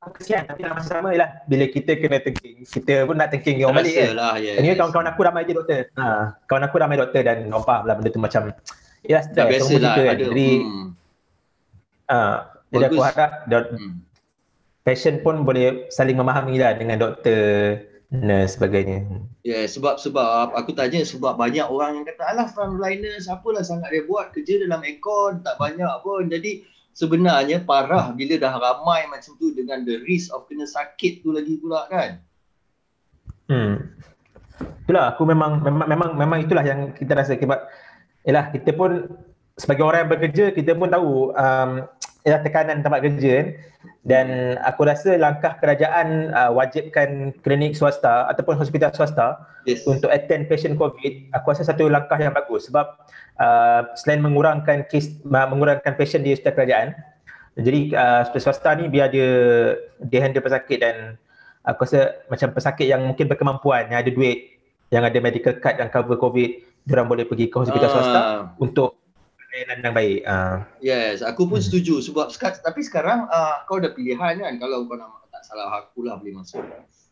[0.09, 3.85] kesian tapi dalam masa sama ialah bila kita kena thinking kita pun nak thinking orang
[3.85, 4.57] balik kan lah, yes.
[4.57, 7.95] ini kawan-kawan aku ramai je doktor ha, kawan aku ramai doktor dan orang faham lah
[8.01, 8.43] benda tu macam
[9.05, 10.17] ialah stress biasa lah kan.
[10.17, 10.87] jadi hmm.
[12.09, 12.37] uh,
[12.73, 13.93] jadi aku harap hmm.
[14.89, 19.05] patient pun boleh saling memahami lah dengan doktor nurse sebagainya
[19.45, 23.93] ya yeah, sebab sebab aku tanya sebab banyak orang yang kata alah frontliners apalah sangat
[23.93, 29.35] dia buat kerja dalam aircon tak banyak pun jadi sebenarnya parah bila dah ramai macam
[29.39, 32.21] tu dengan the risk of kena sakit tu lagi pula kan.
[33.51, 33.75] Hmm.
[34.87, 37.61] Itulah aku memang memang memang memang itulah yang kita rasa sebab
[38.27, 39.09] yalah kita pun
[39.57, 41.71] sebagai orang yang bekerja kita pun tahu um,
[42.29, 43.49] ialah tekanan tempat kerja kan
[44.05, 49.85] dan aku rasa langkah kerajaan uh, wajibkan klinik swasta ataupun hospital swasta yes.
[49.89, 52.97] untuk attend patient covid aku rasa satu langkah yang bagus sebab
[53.41, 56.89] uh, selain mengurangkan kes mengurangkan patient di hospital kerajaan
[57.57, 59.31] jadi uh, swasta ni biar dia
[60.09, 61.17] dia handle pesakit dan
[61.65, 64.61] aku rasa macam pesakit yang mungkin berkemampuan yang ada duit
[64.93, 67.93] yang ada medical card yang cover covid dia boleh pergi ke hospital uh.
[67.93, 68.21] swasta
[68.61, 69.00] untuk
[69.55, 70.21] yang baik.
[70.23, 70.63] Uh.
[70.79, 71.67] Yes, aku pun hmm.
[71.67, 72.31] setuju sebab
[72.63, 76.39] tapi sekarang uh, kau ada pilihan kan kalau kau nak tak salah aku lah boleh
[76.39, 76.63] masuk.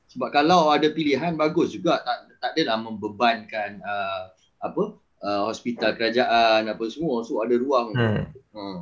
[0.09, 4.30] Sebab kalau ada pilihan bagus juga tak tak adalah membebankan uh,
[4.62, 7.93] apa uh, hospital kerajaan apa semua so ada ruang.
[7.93, 8.22] Hmm.
[8.55, 8.78] Hmm.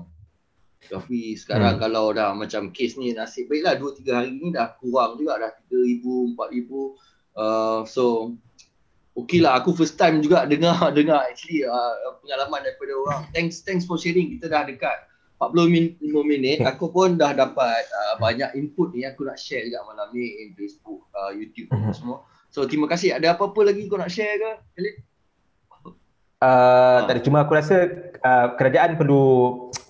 [0.87, 1.83] Tapi sekarang hmm.
[1.83, 5.53] kalau dah macam kes ni nasib baiklah 2 3 hari ni dah kurang juga dah
[5.73, 6.37] 3000 4000
[7.37, 8.37] uh, so
[9.17, 13.21] okey lah aku first time juga dengar dengar actually uh, pengalaman daripada orang.
[13.33, 14.37] Thanks thanks for sharing.
[14.37, 15.09] Kita dah dekat
[15.41, 16.59] 40 minit, 5 minit.
[16.65, 20.57] Aku pun dah dapat uh, banyak input ni aku nak share juga malam ni in
[20.57, 21.93] Facebook, uh, YouTube hmm.
[21.97, 22.25] semua.
[22.53, 23.17] So terima kasih.
[23.17, 24.53] Ada apa-apa lagi kau nak share ke?
[24.77, 24.97] Khalid?
[26.37, 27.21] Uh, tak ada.
[27.25, 27.89] Cuma aku rasa
[28.21, 29.25] uh, kerajaan perlu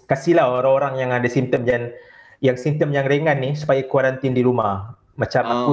[0.07, 1.91] kasihlah orang-orang yang ada simptom yang
[2.39, 4.95] yang simptom yang ringan ni supaya kuarantin di rumah.
[5.19, 5.51] Macam oh.
[5.51, 5.73] aku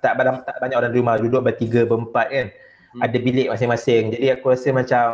[0.00, 2.46] tak tak banyak orang di rumah duduk bertiga berempat kan.
[2.94, 3.02] Hmm.
[3.02, 4.14] Ada bilik masing-masing.
[4.14, 5.08] Jadi aku rasa macam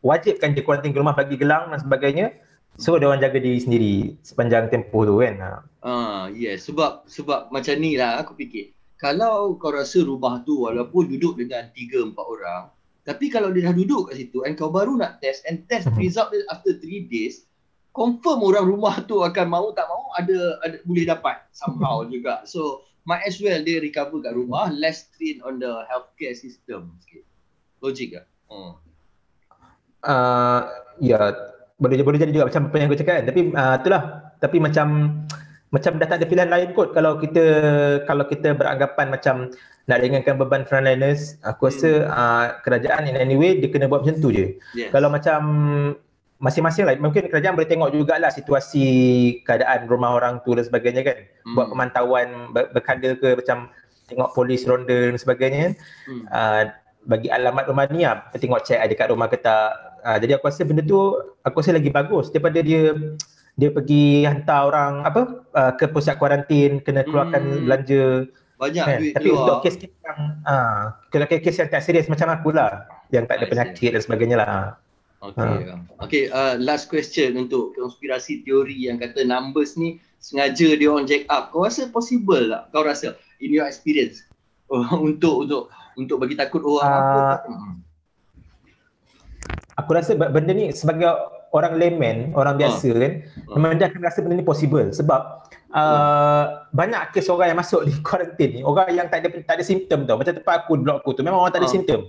[0.00, 2.30] wajibkan dia kuarantin di rumah bagi gelang dan sebagainya.
[2.78, 5.34] So dia orang jaga diri sendiri sepanjang tempoh tu kan.
[5.38, 8.74] Ah uh, yes sebab sebab macam ni lah aku fikir.
[8.98, 12.62] Kalau kau rasa rumah tu walaupun duduk dengan tiga empat orang
[13.04, 16.00] tapi kalau dia dah duduk kat situ and kau baru nak test and test hmm.
[16.00, 17.44] result dia after 3 days
[17.94, 22.42] confirm orang rumah tu akan mau tak mau ada, ada boleh dapat somehow juga.
[22.48, 27.24] So might as well dia recover kat rumah less strain on the healthcare system sikit.
[27.84, 28.26] Logik tak?
[28.48, 28.72] Hmm.
[30.04, 30.60] Uh,
[31.00, 31.32] ya
[31.80, 33.24] boleh boleh jadi juga macam apa yang aku cakap kan.
[33.28, 34.02] Tapi uh, itulah
[34.40, 34.86] tapi macam
[35.74, 37.44] macam dah tak ada pilihan lain kot kalau kita
[38.06, 39.50] kalau kita beranggapan macam
[39.90, 42.14] nak ringankan beban frontliners aku rasa hmm.
[42.14, 44.56] uh, kerajaan in any way dia kena buat macam tu je.
[44.72, 44.94] Yes.
[44.94, 45.40] Kalau macam
[46.42, 46.94] masing-masing lah.
[46.98, 48.86] Mungkin kerajaan boleh tengok jugalah situasi
[49.46, 51.18] keadaan rumah orang tu dan sebagainya kan.
[51.46, 51.54] Hmm.
[51.54, 53.70] Buat pemantauan ber- berkala ke macam
[54.10, 55.78] tengok polis ronda dan sebagainya.
[56.08, 56.24] Hmm.
[56.28, 56.62] Uh,
[57.04, 60.00] bagi alamat rumah ni lah, tengok cek ada kat rumah ke tak.
[60.04, 62.92] Uh, jadi aku rasa benda tu aku rasa lagi bagus daripada dia
[63.54, 67.62] dia pergi hantar orang apa uh, ke pusat kuarantin kena keluarkan hmm.
[67.64, 68.04] belanja
[68.58, 68.98] banyak kan?
[69.00, 69.42] duit tapi keluar.
[69.42, 73.46] untuk kes yang uh, kalau kes yang tak serius macam aku lah yang tak ada
[73.46, 74.74] penyakit dan sebagainya lah
[75.32, 75.76] Okay, ha.
[76.04, 81.24] okay uh, last question untuk konspirasi teori yang kata numbers ni sengaja dia orang jack
[81.32, 81.48] up.
[81.48, 82.68] Kau rasa possible tak?
[82.76, 84.20] Kau rasa in your experience
[84.68, 87.24] uh, untuk untuk untuk bagi takut orang uh, apa?
[87.48, 87.74] Hmm.
[89.80, 91.08] Aku rasa benda ni sebagai
[91.54, 93.12] orang layman, orang biasa uh, kan,
[93.48, 93.56] uh.
[93.56, 96.44] memang dia akan rasa benda ni possible sebab uh, uh.
[96.76, 100.04] banyak kes orang yang masuk di kuarantin ni, orang yang tak ada tak ada simptom
[100.04, 100.20] tau.
[100.20, 101.74] Macam tempat aku, blok aku tu, memang orang tak ada uh.
[101.74, 102.00] simptom.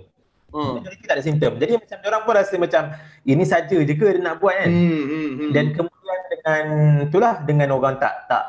[0.54, 0.78] Hmm.
[0.78, 1.52] Majoriti tak ada simptom.
[1.58, 2.82] Jadi macam orang pun rasa macam
[3.26, 4.70] ini saja je ke dia nak buat kan.
[4.70, 5.50] Hmm, hmm, hmm.
[5.50, 6.64] Dan kemudian dengan
[7.10, 8.44] itulah dengan orang tak tak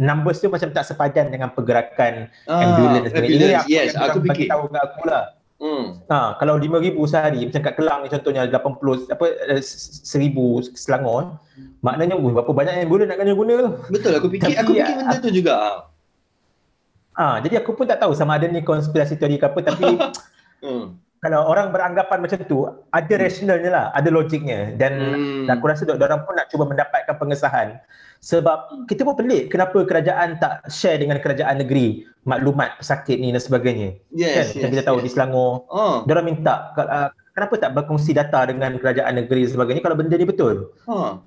[0.00, 3.12] numbers tu macam tak sepadan dengan pergerakan ah, ambulance.
[3.12, 3.36] ambulance.
[3.36, 4.48] Ini yes, aku fikir.
[4.48, 5.24] tahu kat aku lah.
[5.62, 6.02] Hmm.
[6.10, 9.26] Ha, kalau 5000 sehari macam kat Kelang ni contohnya 80 apa
[9.62, 11.38] 1000 eh, Selangor
[11.86, 13.70] maknanya uh, berapa banyak yang boleh nak kena guna tu.
[13.94, 15.54] Betul aku fikir Tapi, aku fikir benda tu juga.
[17.14, 19.84] Ah, ha, jadi aku pun tak tahu sama ada ni konspirasi teori ke apa tapi
[20.66, 23.22] hmm kalau orang beranggapan macam tu ada hmm.
[23.22, 25.46] rationalnya lah ada logiknya dan hmm.
[25.46, 27.78] aku rasa orang pun nak cuba mendapatkan pengesahan
[28.18, 33.38] sebab kita pun pelik kenapa kerajaan tak share dengan kerajaan negeri maklumat pesakit ni dan
[33.38, 35.04] sebagainya yes, kan yes, kita tahu yes.
[35.06, 36.02] di Selangor oh.
[36.02, 40.26] orang minta uh, kenapa tak berkongsi data dengan kerajaan negeri dan sebagainya kalau benda ni
[40.26, 41.22] betul oh.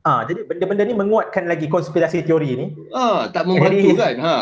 [0.00, 2.72] Ah, jadi benda-benda ni menguatkan lagi konspirasi teori ni.
[2.88, 4.16] Ah, tak membantu jadi, kan?
[4.16, 4.36] Ha.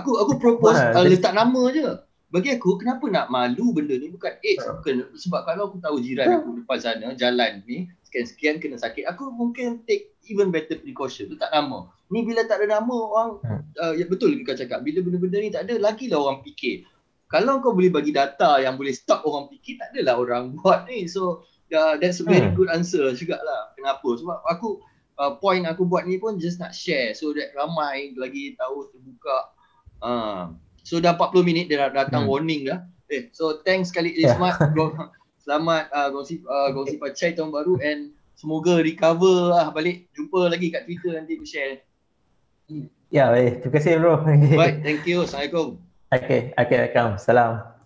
[0.00, 4.12] Aku aku propose ha, uh, letak nama je bagi aku kenapa nak malu benda ni?
[4.12, 4.76] Bukan AIDS uh.
[4.80, 5.08] bukan.
[5.16, 9.84] Sebab kalau aku tahu jiran aku depan sana jalan ni sekian-sekian kena sakit aku mungkin
[9.88, 11.32] take even better precaution.
[11.32, 11.88] Tu tak nama.
[12.12, 13.30] Ni bila tak ada nama orang
[13.80, 14.84] uh, ya betul kau cakap?
[14.84, 16.84] Bila benda-benda ni tak ada lagi lah orang fikir.
[17.28, 21.08] Kalau kau boleh bagi data yang boleh stop orang fikir tak adalah orang buat ni.
[21.08, 23.72] So uh, that's a very good answer jugalah.
[23.72, 24.04] Kenapa?
[24.04, 24.84] Sebab aku
[25.16, 29.38] uh, point aku buat ni pun just nak share so that ramai lagi tahu terbuka.
[29.98, 30.52] Uh,
[30.88, 32.32] So dah 40 minit dia dah datang hmm.
[32.32, 32.80] warning dah.
[33.12, 34.56] Eh, so thanks sekali Ismat.
[34.72, 35.12] Yeah.
[35.44, 40.08] Selamat uh, gongsi uh, gongsi pacai tahun baru and semoga recover lah balik.
[40.16, 41.84] Jumpa lagi kat Twitter nanti share.
[43.12, 43.64] Ya, baik.
[43.64, 44.20] Terima kasih bro.
[44.60, 45.24] Baik, thank you.
[45.24, 45.80] Assalamualaikum.
[46.08, 47.20] Okay, okay, welcome.
[47.20, 47.77] Salam.